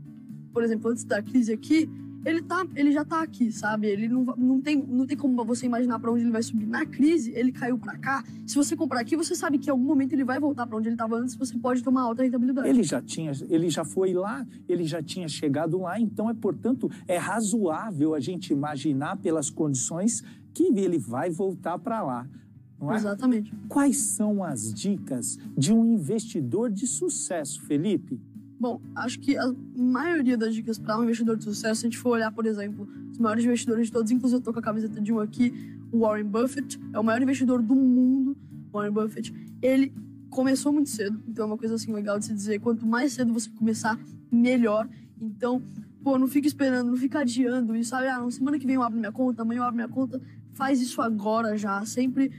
por 0.56 0.64
exemplo, 0.64 0.90
antes 0.90 1.04
da 1.04 1.22
crise 1.22 1.52
aqui, 1.52 1.86
ele, 2.24 2.40
tá, 2.40 2.66
ele 2.74 2.90
já 2.90 3.04
tá 3.04 3.20
aqui, 3.20 3.52
sabe? 3.52 3.88
Ele 3.88 4.08
não, 4.08 4.24
não, 4.24 4.58
tem, 4.58 4.74
não 4.74 5.06
tem 5.06 5.14
como 5.14 5.44
você 5.44 5.66
imaginar 5.66 5.98
para 5.98 6.10
onde 6.10 6.22
ele 6.22 6.30
vai 6.30 6.42
subir. 6.42 6.64
Na 6.64 6.86
crise, 6.86 7.30
ele 7.34 7.52
caiu 7.52 7.76
para 7.76 7.98
cá. 7.98 8.24
Se 8.46 8.54
você 8.54 8.74
comprar 8.74 9.00
aqui, 9.00 9.18
você 9.18 9.34
sabe 9.34 9.58
que 9.58 9.68
em 9.68 9.70
algum 9.70 9.84
momento 9.84 10.14
ele 10.14 10.24
vai 10.24 10.40
voltar 10.40 10.66
para 10.66 10.78
onde 10.78 10.88
ele 10.88 10.94
estava 10.94 11.14
antes, 11.16 11.34
você 11.34 11.58
pode 11.58 11.82
tomar 11.82 12.04
alta 12.04 12.22
rentabilidade. 12.22 12.66
Ele 12.66 12.82
já 12.82 13.02
tinha, 13.02 13.32
ele 13.50 13.68
já 13.68 13.84
foi 13.84 14.14
lá, 14.14 14.46
ele 14.66 14.84
já 14.84 15.02
tinha 15.02 15.28
chegado 15.28 15.78
lá, 15.78 16.00
então 16.00 16.30
é, 16.30 16.32
portanto, 16.32 16.90
é 17.06 17.18
razoável 17.18 18.14
a 18.14 18.18
gente 18.18 18.50
imaginar 18.50 19.18
pelas 19.18 19.50
condições 19.50 20.24
que 20.54 20.72
ele 20.74 20.96
vai 20.96 21.28
voltar 21.28 21.78
para 21.78 22.02
lá. 22.02 22.26
É? 22.80 22.94
Exatamente. 22.94 23.52
Quais 23.68 23.98
são 23.98 24.42
as 24.42 24.72
dicas 24.72 25.38
de 25.54 25.70
um 25.70 25.84
investidor 25.84 26.70
de 26.70 26.86
sucesso, 26.86 27.60
Felipe? 27.60 28.18
Bom, 28.58 28.80
acho 28.94 29.20
que 29.20 29.36
a 29.36 29.52
maioria 29.76 30.36
das 30.36 30.54
dicas 30.54 30.78
para 30.78 30.98
um 30.98 31.04
investidor 31.04 31.36
de 31.36 31.44
sucesso, 31.44 31.80
se 31.80 31.86
a 31.86 31.90
gente 31.90 31.98
for 31.98 32.10
olhar, 32.10 32.32
por 32.32 32.46
exemplo, 32.46 32.88
os 33.12 33.18
maiores 33.18 33.44
investidores 33.44 33.86
de 33.86 33.92
todos, 33.92 34.10
inclusive 34.10 34.40
eu 34.40 34.44
tô 34.44 34.52
com 34.52 34.58
a 34.58 34.62
camiseta 34.62 35.00
de 35.00 35.12
um 35.12 35.20
aqui, 35.20 35.52
o 35.92 36.00
Warren 36.00 36.24
Buffett, 36.24 36.80
é 36.92 36.98
o 36.98 37.04
maior 37.04 37.20
investidor 37.20 37.60
do 37.60 37.74
mundo, 37.74 38.36
Warren 38.72 38.92
Buffett. 38.92 39.32
Ele 39.60 39.92
começou 40.30 40.72
muito 40.72 40.88
cedo, 40.88 41.20
então 41.28 41.44
é 41.44 41.46
uma 41.46 41.58
coisa 41.58 41.74
assim 41.74 41.92
legal 41.92 42.18
de 42.18 42.24
se 42.24 42.32
dizer, 42.32 42.58
quanto 42.60 42.86
mais 42.86 43.12
cedo 43.12 43.32
você 43.32 43.50
começar, 43.50 43.98
melhor. 44.32 44.88
Então, 45.20 45.62
pô, 46.02 46.18
não 46.18 46.26
fica 46.26 46.46
esperando, 46.46 46.90
não 46.90 46.96
fica 46.96 47.20
adiando 47.20 47.76
isso, 47.76 47.90
sabe? 47.90 48.08
Ah, 48.08 48.24
semana 48.30 48.58
que 48.58 48.66
vem 48.66 48.76
eu 48.76 48.82
abro 48.82 48.98
minha 48.98 49.12
conta, 49.12 49.42
amanhã 49.42 49.60
eu 49.60 49.64
abro 49.64 49.76
minha 49.76 49.88
conta. 49.88 50.20
Faz 50.52 50.80
isso 50.80 51.02
agora 51.02 51.58
já, 51.58 51.84
sempre. 51.84 52.32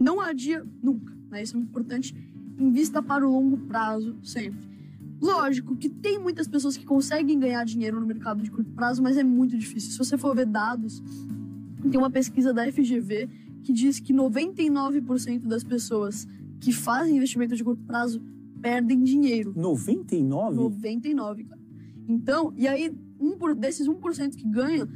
Não 0.00 0.20
adia 0.20 0.66
nunca, 0.82 1.14
né? 1.30 1.42
Isso 1.42 1.54
é 1.54 1.58
muito 1.58 1.70
importante. 1.70 2.14
Invista 2.58 3.00
para 3.00 3.26
o 3.26 3.32
longo 3.32 3.56
prazo, 3.56 4.16
sempre. 4.22 4.69
Lógico 5.20 5.76
que 5.76 5.88
tem 5.88 6.18
muitas 6.18 6.48
pessoas 6.48 6.76
que 6.76 6.84
conseguem 6.84 7.38
ganhar 7.38 7.64
dinheiro 7.64 8.00
no 8.00 8.06
mercado 8.06 8.42
de 8.42 8.50
curto 8.50 8.70
prazo, 8.72 9.02
mas 9.02 9.16
é 9.16 9.22
muito 9.22 9.56
difícil. 9.58 9.92
Se 9.92 9.98
você 9.98 10.16
for 10.16 10.34
ver 10.34 10.46
dados, 10.46 11.02
tem 11.90 11.98
uma 11.98 12.10
pesquisa 12.10 12.52
da 12.54 12.70
FGV 12.70 13.28
que 13.62 13.72
diz 13.72 14.00
que 14.00 14.14
99% 14.14 15.46
das 15.46 15.62
pessoas 15.62 16.26
que 16.60 16.72
fazem 16.72 17.16
investimento 17.16 17.54
de 17.54 17.62
curto 17.62 17.82
prazo 17.84 18.22
perdem 18.60 19.02
dinheiro. 19.02 19.52
99? 19.56 20.56
99, 20.56 21.44
cara. 21.44 21.60
Então, 22.08 22.52
e 22.56 22.66
aí, 22.66 22.92
um 23.18 23.36
por, 23.36 23.54
desses 23.54 23.86
1% 23.88 24.34
que 24.34 24.46
ganham, 24.48 24.88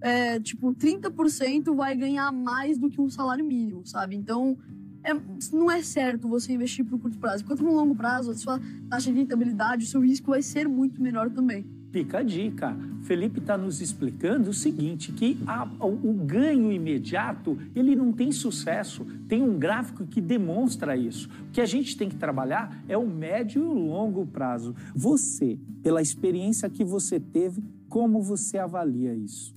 é, 0.00 0.38
tipo, 0.40 0.74
30% 0.74 1.74
vai 1.74 1.96
ganhar 1.96 2.30
mais 2.32 2.78
do 2.78 2.90
que 2.90 3.00
um 3.00 3.08
salário 3.08 3.44
mínimo, 3.44 3.86
sabe? 3.86 4.16
Então, 4.16 4.56
é, 5.04 5.14
não 5.52 5.70
é 5.70 5.82
certo 5.82 6.28
você 6.28 6.52
investir 6.52 6.84
para 6.84 6.96
o 6.96 6.98
curto 6.98 7.18
prazo. 7.18 7.42
Enquanto 7.42 7.62
no 7.62 7.74
longo 7.74 7.94
prazo, 7.94 8.30
a 8.30 8.34
sua 8.34 8.60
taxa 8.88 9.10
de 9.10 9.18
rentabilidade, 9.18 9.84
o 9.84 9.88
seu 9.88 10.00
risco 10.00 10.30
vai 10.30 10.42
ser 10.42 10.68
muito 10.68 11.02
menor 11.02 11.30
também. 11.30 11.66
Fica 11.90 12.18
a 12.18 12.22
dica. 12.22 12.74
Felipe 13.02 13.38
está 13.38 13.58
nos 13.58 13.82
explicando 13.82 14.48
o 14.48 14.54
seguinte, 14.54 15.12
que 15.12 15.38
a, 15.46 15.68
o 15.80 16.14
ganho 16.14 16.72
imediato, 16.72 17.58
ele 17.74 17.94
não 17.94 18.12
tem 18.12 18.32
sucesso. 18.32 19.04
Tem 19.28 19.42
um 19.42 19.58
gráfico 19.58 20.06
que 20.06 20.20
demonstra 20.20 20.96
isso. 20.96 21.28
O 21.48 21.52
que 21.52 21.60
a 21.60 21.66
gente 21.66 21.96
tem 21.96 22.08
que 22.08 22.16
trabalhar 22.16 22.82
é 22.88 22.96
o 22.96 23.06
médio 23.06 23.62
e 23.62 23.66
o 23.66 23.74
longo 23.74 24.24
prazo. 24.24 24.74
Você, 24.94 25.58
pela 25.82 26.00
experiência 26.00 26.70
que 26.70 26.82
você 26.82 27.20
teve, 27.20 27.62
como 27.88 28.22
você 28.22 28.56
avalia 28.56 29.14
isso? 29.14 29.54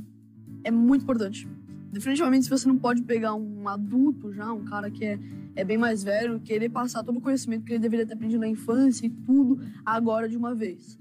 É 0.62 0.72
muito 0.72 1.04
importante. 1.04 1.48
Definitivamente, 1.96 2.44
se 2.44 2.50
você 2.50 2.68
não 2.68 2.78
pode 2.78 3.02
pegar 3.04 3.36
um 3.36 3.70
adulto 3.70 4.34
já, 4.34 4.52
um 4.52 4.66
cara 4.66 4.92
que 4.92 5.06
é, 5.06 5.18
é 5.56 5.64
bem 5.64 5.78
mais 5.78 6.04
velho, 6.04 6.42
querer 6.42 6.68
passar 6.68 7.02
todo 7.06 7.20
o 7.20 7.22
conhecimento 7.22 7.64
que 7.64 7.72
ele 7.72 7.80
deveria 7.80 8.06
ter 8.06 8.16
aprendido 8.16 8.42
na 8.42 8.50
infância 8.50 9.06
e 9.06 9.10
tudo 9.10 9.62
agora 9.86 10.28
de 10.28 10.36
uma 10.36 10.54
vez. 10.54 11.00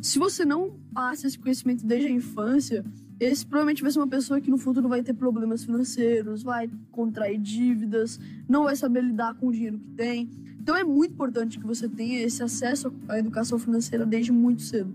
Se 0.00 0.20
você 0.20 0.44
não 0.44 0.78
passa 0.94 1.26
esse 1.26 1.36
conhecimento 1.36 1.84
desde 1.84 2.06
a 2.06 2.12
infância, 2.12 2.84
esse 3.18 3.44
provavelmente 3.44 3.82
vai 3.82 3.90
ser 3.90 3.98
uma 3.98 4.06
pessoa 4.06 4.40
que 4.40 4.52
no 4.52 4.56
futuro 4.56 4.88
vai 4.88 5.02
ter 5.02 5.14
problemas 5.14 5.64
financeiros, 5.64 6.44
vai 6.44 6.70
contrair 6.92 7.36
dívidas, 7.36 8.20
não 8.48 8.62
vai 8.62 8.76
saber 8.76 9.02
lidar 9.02 9.34
com 9.34 9.48
o 9.48 9.52
dinheiro 9.52 9.80
que 9.80 9.90
tem. 9.96 10.30
Então 10.60 10.76
é 10.76 10.84
muito 10.84 11.12
importante 11.12 11.58
que 11.58 11.66
você 11.66 11.88
tenha 11.88 12.20
esse 12.20 12.40
acesso 12.40 12.94
à 13.08 13.18
educação 13.18 13.58
financeira 13.58 14.06
desde 14.06 14.30
muito 14.30 14.62
cedo. 14.62 14.94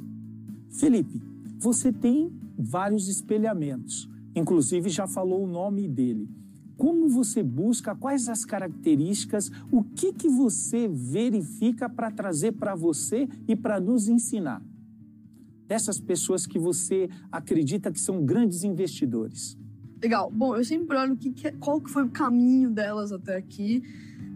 Felipe, 0.69 1.21
você 1.59 1.91
tem 1.91 2.31
vários 2.57 3.09
espelhamentos, 3.09 4.09
inclusive 4.35 4.89
já 4.89 5.07
falou 5.07 5.43
o 5.43 5.47
nome 5.47 5.87
dele. 5.87 6.29
Como 6.77 7.07
você 7.07 7.41
busca, 7.41 7.95
quais 7.95 8.27
as 8.27 8.43
características, 8.43 9.49
o 9.71 9.81
que, 9.81 10.11
que 10.11 10.27
você 10.27 10.87
verifica 10.87 11.89
para 11.89 12.11
trazer 12.11 12.51
para 12.51 12.75
você 12.75 13.29
e 13.47 13.55
para 13.55 13.79
nos 13.79 14.09
ensinar? 14.09 14.61
dessas 15.67 15.99
pessoas 15.99 16.45
que 16.45 16.59
você 16.59 17.09
acredita 17.31 17.91
que 17.91 17.99
são 17.99 18.23
grandes 18.23 18.63
investidores? 18.63 19.57
Legal. 20.01 20.31
Bom, 20.31 20.55
eu 20.55 20.63
sempre 20.63 20.95
olho 20.97 21.17
que, 21.17 21.51
qual 21.53 21.81
que 21.81 21.89
foi 21.89 22.03
o 22.03 22.09
caminho 22.09 22.69
delas 22.69 23.11
até 23.11 23.37
aqui, 23.37 23.81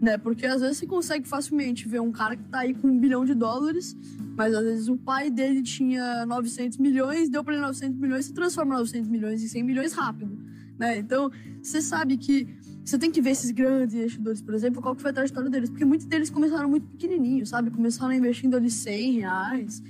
né? 0.00 0.16
Porque 0.16 0.46
às 0.46 0.60
vezes 0.60 0.78
você 0.78 0.86
consegue 0.86 1.28
facilmente 1.28 1.86
ver 1.86 2.00
um 2.00 2.10
cara 2.10 2.36
que 2.36 2.42
está 2.42 2.60
aí 2.60 2.74
com 2.74 2.88
um 2.88 2.98
bilhão 2.98 3.24
de 3.24 3.34
dólares, 3.34 3.96
mas 4.36 4.54
às 4.54 4.64
vezes 4.64 4.88
o 4.88 4.96
pai 4.96 5.30
dele 5.30 5.62
tinha 5.62 6.24
900 6.26 6.78
milhões, 6.78 7.28
deu 7.28 7.44
para 7.44 7.54
ele 7.54 7.62
900 7.62 7.98
milhões, 7.98 8.24
você 8.24 8.32
transforma 8.32 8.76
900 8.76 9.08
milhões 9.08 9.42
em 9.42 9.48
100 9.48 9.62
milhões 9.62 9.92
rápido, 9.92 10.38
né? 10.78 10.98
Então, 10.98 11.30
você 11.62 11.82
sabe 11.82 12.16
que 12.16 12.48
você 12.82 12.98
tem 12.98 13.10
que 13.10 13.20
ver 13.20 13.30
esses 13.30 13.50
grandes 13.50 13.94
investidores, 13.94 14.40
por 14.40 14.54
exemplo, 14.54 14.80
qual 14.80 14.96
que 14.96 15.02
foi 15.02 15.10
a 15.10 15.14
trajetória 15.14 15.50
deles, 15.50 15.68
porque 15.68 15.84
muitos 15.84 16.06
deles 16.06 16.30
começaram 16.30 16.68
muito 16.68 16.86
pequenininhos, 16.86 17.50
sabe? 17.50 17.70
Começaram 17.70 18.12
investindo 18.12 18.56
ali 18.56 18.70
100 18.70 19.20
reais, 19.20 19.82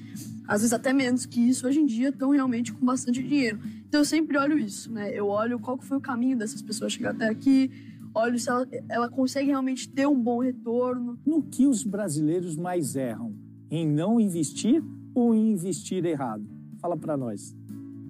às 0.49 0.63
vezes 0.63 0.73
até 0.73 0.93
menos 0.93 1.25
que 1.25 1.41
isso, 1.41 1.67
hoje 1.67 1.79
em 1.79 1.87
dia 1.87 2.09
estão 2.09 2.31
realmente 2.31 2.73
com 2.73 2.85
bastante 2.85 3.23
dinheiro. 3.23 3.61
Então 3.89 4.01
eu 4.01 4.05
sempre 4.05 4.37
olho 4.37 4.59
isso, 4.59 4.93
né? 4.93 5.17
Eu 5.17 5.29
olho 5.29 5.61
qual 5.61 5.79
foi 5.79 5.97
o 5.97 6.01
caminho 6.01 6.37
dessas 6.37 6.61
pessoas 6.61 6.93
chegar 6.93 7.13
até 7.13 7.29
aqui, 7.29 7.71
olho 8.15 8.39
se 8.39 8.49
ela, 8.49 8.67
ela 8.89 9.09
consegue 9.09 9.49
realmente 9.49 9.89
ter 9.89 10.07
um 10.07 10.21
bom 10.21 10.41
retorno. 10.41 11.19
No 11.25 11.43
que 11.43 11.67
os 11.67 11.83
brasileiros 11.85 12.57
mais 12.57 12.97
erram? 12.97 13.35
Em 13.71 13.87
não 13.87 14.21
investir 14.21 14.83
ou 15.15 15.35
em 15.35 15.53
investir 15.53 16.05
errado? 16.05 16.45
Fala 16.81 16.97
para 16.97 17.17
nós. 17.17 17.55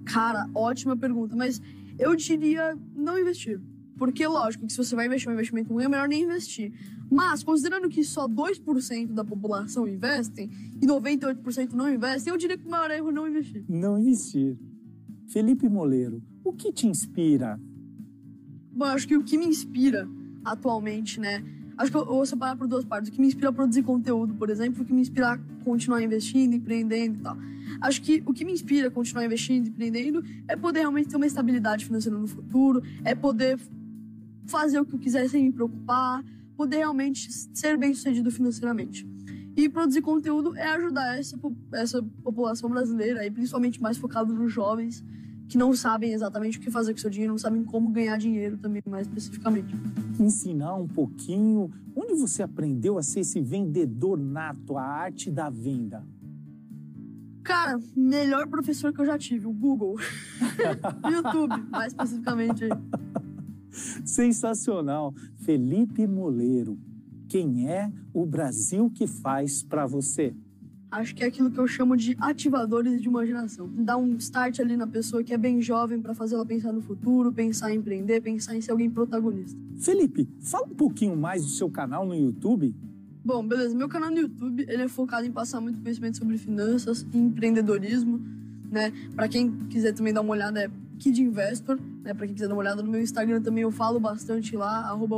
Cara, 0.05 0.49
ótima 0.55 0.97
pergunta, 0.97 1.35
mas 1.35 1.61
eu 1.99 2.15
diria 2.15 2.77
não 2.95 3.19
investir. 3.19 3.61
Porque, 3.97 4.25
lógico, 4.25 4.65
que 4.65 4.71
se 4.73 4.77
você 4.77 4.95
vai 4.95 5.05
investir 5.05 5.29
um 5.29 5.33
investimento 5.33 5.71
ruim, 5.71 5.83
é 5.83 5.87
melhor 5.87 6.07
nem 6.07 6.23
investir. 6.23 6.73
Mas, 7.11 7.43
considerando 7.43 7.87
que 7.87 8.03
só 8.03 8.27
2% 8.27 9.13
da 9.13 9.23
população 9.23 9.87
investem 9.87 10.49
e 10.81 10.87
98% 10.87 11.73
não 11.73 11.93
investem, 11.93 12.33
eu 12.33 12.37
diria 12.37 12.57
que 12.57 12.65
o 12.65 12.71
maior 12.71 12.89
erro 12.89 13.09
é 13.09 13.11
não 13.11 13.27
investir. 13.27 13.63
Não 13.69 13.99
investir. 13.99 14.57
Felipe 15.27 15.69
Moleiro, 15.69 16.23
o 16.43 16.51
que 16.51 16.71
te 16.71 16.87
inspira? 16.87 17.59
Bom, 18.73 18.85
eu 18.85 18.91
acho 18.91 19.07
que 19.07 19.17
o 19.17 19.23
que 19.23 19.37
me 19.37 19.45
inspira 19.45 20.07
atualmente, 20.45 21.19
né? 21.19 21.43
Acho 21.77 21.91
que 21.91 21.97
eu, 21.97 22.05
vou 22.05 22.25
separar 22.25 22.55
por 22.55 22.67
duas 22.67 22.85
partes. 22.85 23.09
O 23.09 23.11
que 23.11 23.19
me 23.19 23.27
inspira 23.27 23.49
a 23.49 23.53
produzir 23.53 23.83
conteúdo, 23.83 24.33
por 24.35 24.49
exemplo, 24.49 24.83
o 24.83 24.85
que 24.85 24.93
me 24.93 25.01
inspira 25.01 25.33
a 25.33 25.37
continuar 25.63 26.01
investindo, 26.01 26.53
empreendendo 26.53 27.19
e 27.19 27.21
tal. 27.21 27.37
Acho 27.81 28.01
que 28.01 28.23
o 28.25 28.33
que 28.33 28.45
me 28.45 28.51
inspira 28.51 28.87
a 28.87 28.91
continuar 28.91 29.25
investindo, 29.25 29.67
empreendendo, 29.67 30.23
é 30.47 30.55
poder 30.55 30.81
realmente 30.81 31.09
ter 31.09 31.17
uma 31.17 31.25
estabilidade 31.25 31.85
financeira 31.85 32.17
no 32.17 32.27
futuro, 32.27 32.81
é 33.03 33.15
poder 33.15 33.59
fazer 34.45 34.79
o 34.79 34.85
que 34.85 34.95
eu 34.95 34.99
quiser 34.99 35.29
sem 35.29 35.45
me 35.45 35.51
preocupar, 35.51 36.23
poder 36.55 36.77
realmente 36.77 37.31
ser 37.53 37.77
bem 37.77 37.93
sucedido 37.93 38.29
financeiramente. 38.31 39.07
E 39.55 39.67
produzir 39.67 40.01
conteúdo 40.01 40.55
é 40.55 40.67
ajudar 40.75 41.17
essa, 41.17 41.37
essa 41.73 42.03
população 42.23 42.69
brasileira, 42.69 43.25
e 43.25 43.31
principalmente 43.31 43.81
mais 43.81 43.97
focado 43.97 44.33
nos 44.33 44.51
jovens, 44.51 45.03
que 45.51 45.57
não 45.57 45.73
sabem 45.73 46.13
exatamente 46.13 46.57
o 46.57 46.61
que 46.61 46.71
fazer 46.71 46.93
com 46.93 46.99
seu 46.99 47.09
dinheiro, 47.09 47.33
não 47.33 47.37
sabem 47.37 47.61
como 47.65 47.89
ganhar 47.89 48.15
dinheiro 48.15 48.57
também, 48.57 48.81
mais 48.87 49.05
especificamente. 49.05 49.75
Ensinar 50.17 50.75
um 50.75 50.87
pouquinho, 50.87 51.69
onde 51.93 52.13
você 52.13 52.41
aprendeu 52.41 52.97
a 52.97 53.03
ser 53.03 53.19
esse 53.19 53.41
vendedor 53.41 54.17
nato, 54.17 54.77
a 54.77 54.81
arte 54.81 55.29
da 55.29 55.49
venda? 55.49 56.07
Cara, 57.43 57.77
melhor 57.93 58.47
professor 58.47 58.93
que 58.93 59.01
eu 59.01 59.05
já 59.05 59.17
tive, 59.17 59.45
o 59.45 59.51
Google. 59.51 59.97
YouTube, 61.11 61.61
mais 61.69 61.91
especificamente. 61.91 62.69
Sensacional. 64.05 65.13
Felipe 65.35 66.07
Moleiro. 66.07 66.79
Quem 67.27 67.69
é 67.69 67.91
o 68.13 68.25
Brasil 68.25 68.89
que 68.89 69.05
faz 69.05 69.61
para 69.61 69.85
você? 69.85 70.33
Acho 70.91 71.15
que 71.15 71.23
é 71.23 71.27
aquilo 71.27 71.49
que 71.49 71.57
eu 71.57 71.65
chamo 71.67 71.95
de 71.95 72.17
ativadores 72.19 73.01
de 73.01 73.07
imaginação. 73.07 73.69
Dá 73.73 73.95
um 73.95 74.17
start 74.17 74.59
ali 74.59 74.75
na 74.75 74.85
pessoa 74.85 75.23
que 75.23 75.33
é 75.33 75.37
bem 75.37 75.61
jovem 75.61 76.01
para 76.01 76.13
fazer 76.13 76.35
ela 76.35 76.45
pensar 76.45 76.73
no 76.73 76.81
futuro, 76.81 77.31
pensar 77.31 77.71
em 77.71 77.77
empreender, 77.77 78.19
pensar 78.19 78.57
em 78.57 78.61
ser 78.61 78.71
alguém 78.71 78.89
protagonista. 78.89 79.57
Felipe, 79.77 80.27
fala 80.41 80.65
um 80.65 80.75
pouquinho 80.75 81.15
mais 81.15 81.43
do 81.43 81.49
seu 81.49 81.69
canal 81.69 82.05
no 82.05 82.13
YouTube. 82.13 82.75
Bom, 83.23 83.47
beleza. 83.47 83.73
Meu 83.73 83.87
canal 83.87 84.11
no 84.11 84.17
YouTube 84.17 84.65
ele 84.67 84.83
é 84.83 84.87
focado 84.89 85.25
em 85.25 85.31
passar 85.31 85.61
muito 85.61 85.81
conhecimento 85.81 86.17
sobre 86.17 86.37
finanças 86.37 87.07
e 87.13 87.17
empreendedorismo, 87.17 88.19
né? 88.69 88.91
Para 89.15 89.29
quem 89.29 89.49
quiser 89.69 89.93
também 89.93 90.11
dar 90.11 90.19
uma 90.19 90.33
olhada 90.33 90.59
é 90.59 90.69
Kid 90.99 91.21
Investor, 91.21 91.79
né? 92.03 92.13
Para 92.13 92.25
quem 92.25 92.35
quiser 92.35 92.49
dar 92.49 92.53
uma 92.53 92.59
olhada 92.59 92.83
no 92.83 92.91
meu 92.91 93.01
Instagram 93.01 93.41
também, 93.41 93.63
eu 93.63 93.71
falo 93.71 93.97
bastante 93.97 94.57
lá, 94.57 94.89
arroba. 94.89 95.15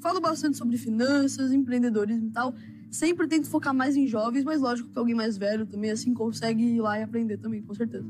Falo 0.00 0.20
bastante 0.20 0.56
sobre 0.56 0.78
finanças, 0.78 1.52
empreendedorismo 1.52 2.28
e 2.28 2.30
tal. 2.30 2.54
Sempre 2.90 3.28
tento 3.28 3.48
focar 3.48 3.72
mais 3.72 3.96
em 3.96 4.06
jovens, 4.06 4.44
mas 4.44 4.60
lógico 4.60 4.90
que 4.90 4.98
alguém 4.98 5.14
mais 5.14 5.38
velho 5.38 5.64
também 5.64 5.90
assim 5.90 6.12
consegue 6.12 6.62
ir 6.62 6.80
lá 6.80 6.98
e 6.98 7.02
aprender 7.02 7.36
também, 7.36 7.62
com 7.62 7.72
certeza. 7.72 8.06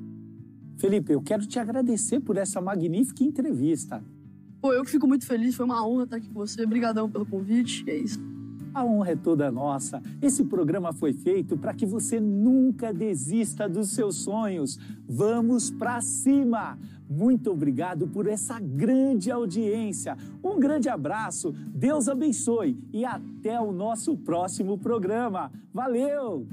Felipe, 0.79 1.13
eu 1.13 1.21
quero 1.21 1.47
te 1.47 1.59
agradecer 1.59 2.21
por 2.21 2.39
essa 2.39 2.61
magnífica 2.61 3.23
entrevista. 3.23 4.03
Pô, 4.61 4.73
eu 4.73 4.83
que 4.83 4.91
fico 4.91 5.07
muito 5.07 5.27
feliz, 5.27 5.55
foi 5.55 5.67
uma 5.67 5.87
honra 5.87 6.05
estar 6.05 6.17
aqui 6.17 6.29
com 6.29 6.35
você. 6.35 6.65
Obrigadão 6.65 7.11
pelo 7.11 7.27
convite, 7.27 7.85
é 7.89 7.97
isso. 7.97 8.19
A 8.73 8.85
honra 8.85 9.11
é 9.11 9.17
toda 9.17 9.51
nossa. 9.51 10.01
Esse 10.23 10.45
programa 10.45 10.93
foi 10.93 11.13
feito 11.13 11.59
para 11.59 11.75
que 11.75 11.85
você 11.85 12.21
nunca 12.21 12.95
desista 12.95 13.69
dos 13.69 13.91
seus 13.91 14.17
sonhos. 14.17 14.79
Vamos 15.09 15.71
para 15.71 16.01
cima! 16.01 16.79
Muito 17.11 17.51
obrigado 17.51 18.07
por 18.07 18.29
essa 18.29 18.61
grande 18.61 19.33
audiência. 19.33 20.17
Um 20.45 20.61
grande 20.61 20.89
abraço, 20.89 21.53
Deus 21.75 22.09
abençoe 22.09 22.79
e 22.93 23.05
até 23.05 23.61
o 23.61 23.73
nosso 23.73 24.17
próximo 24.17 24.79
programa. 24.79 25.51
Valeu! 25.75 26.47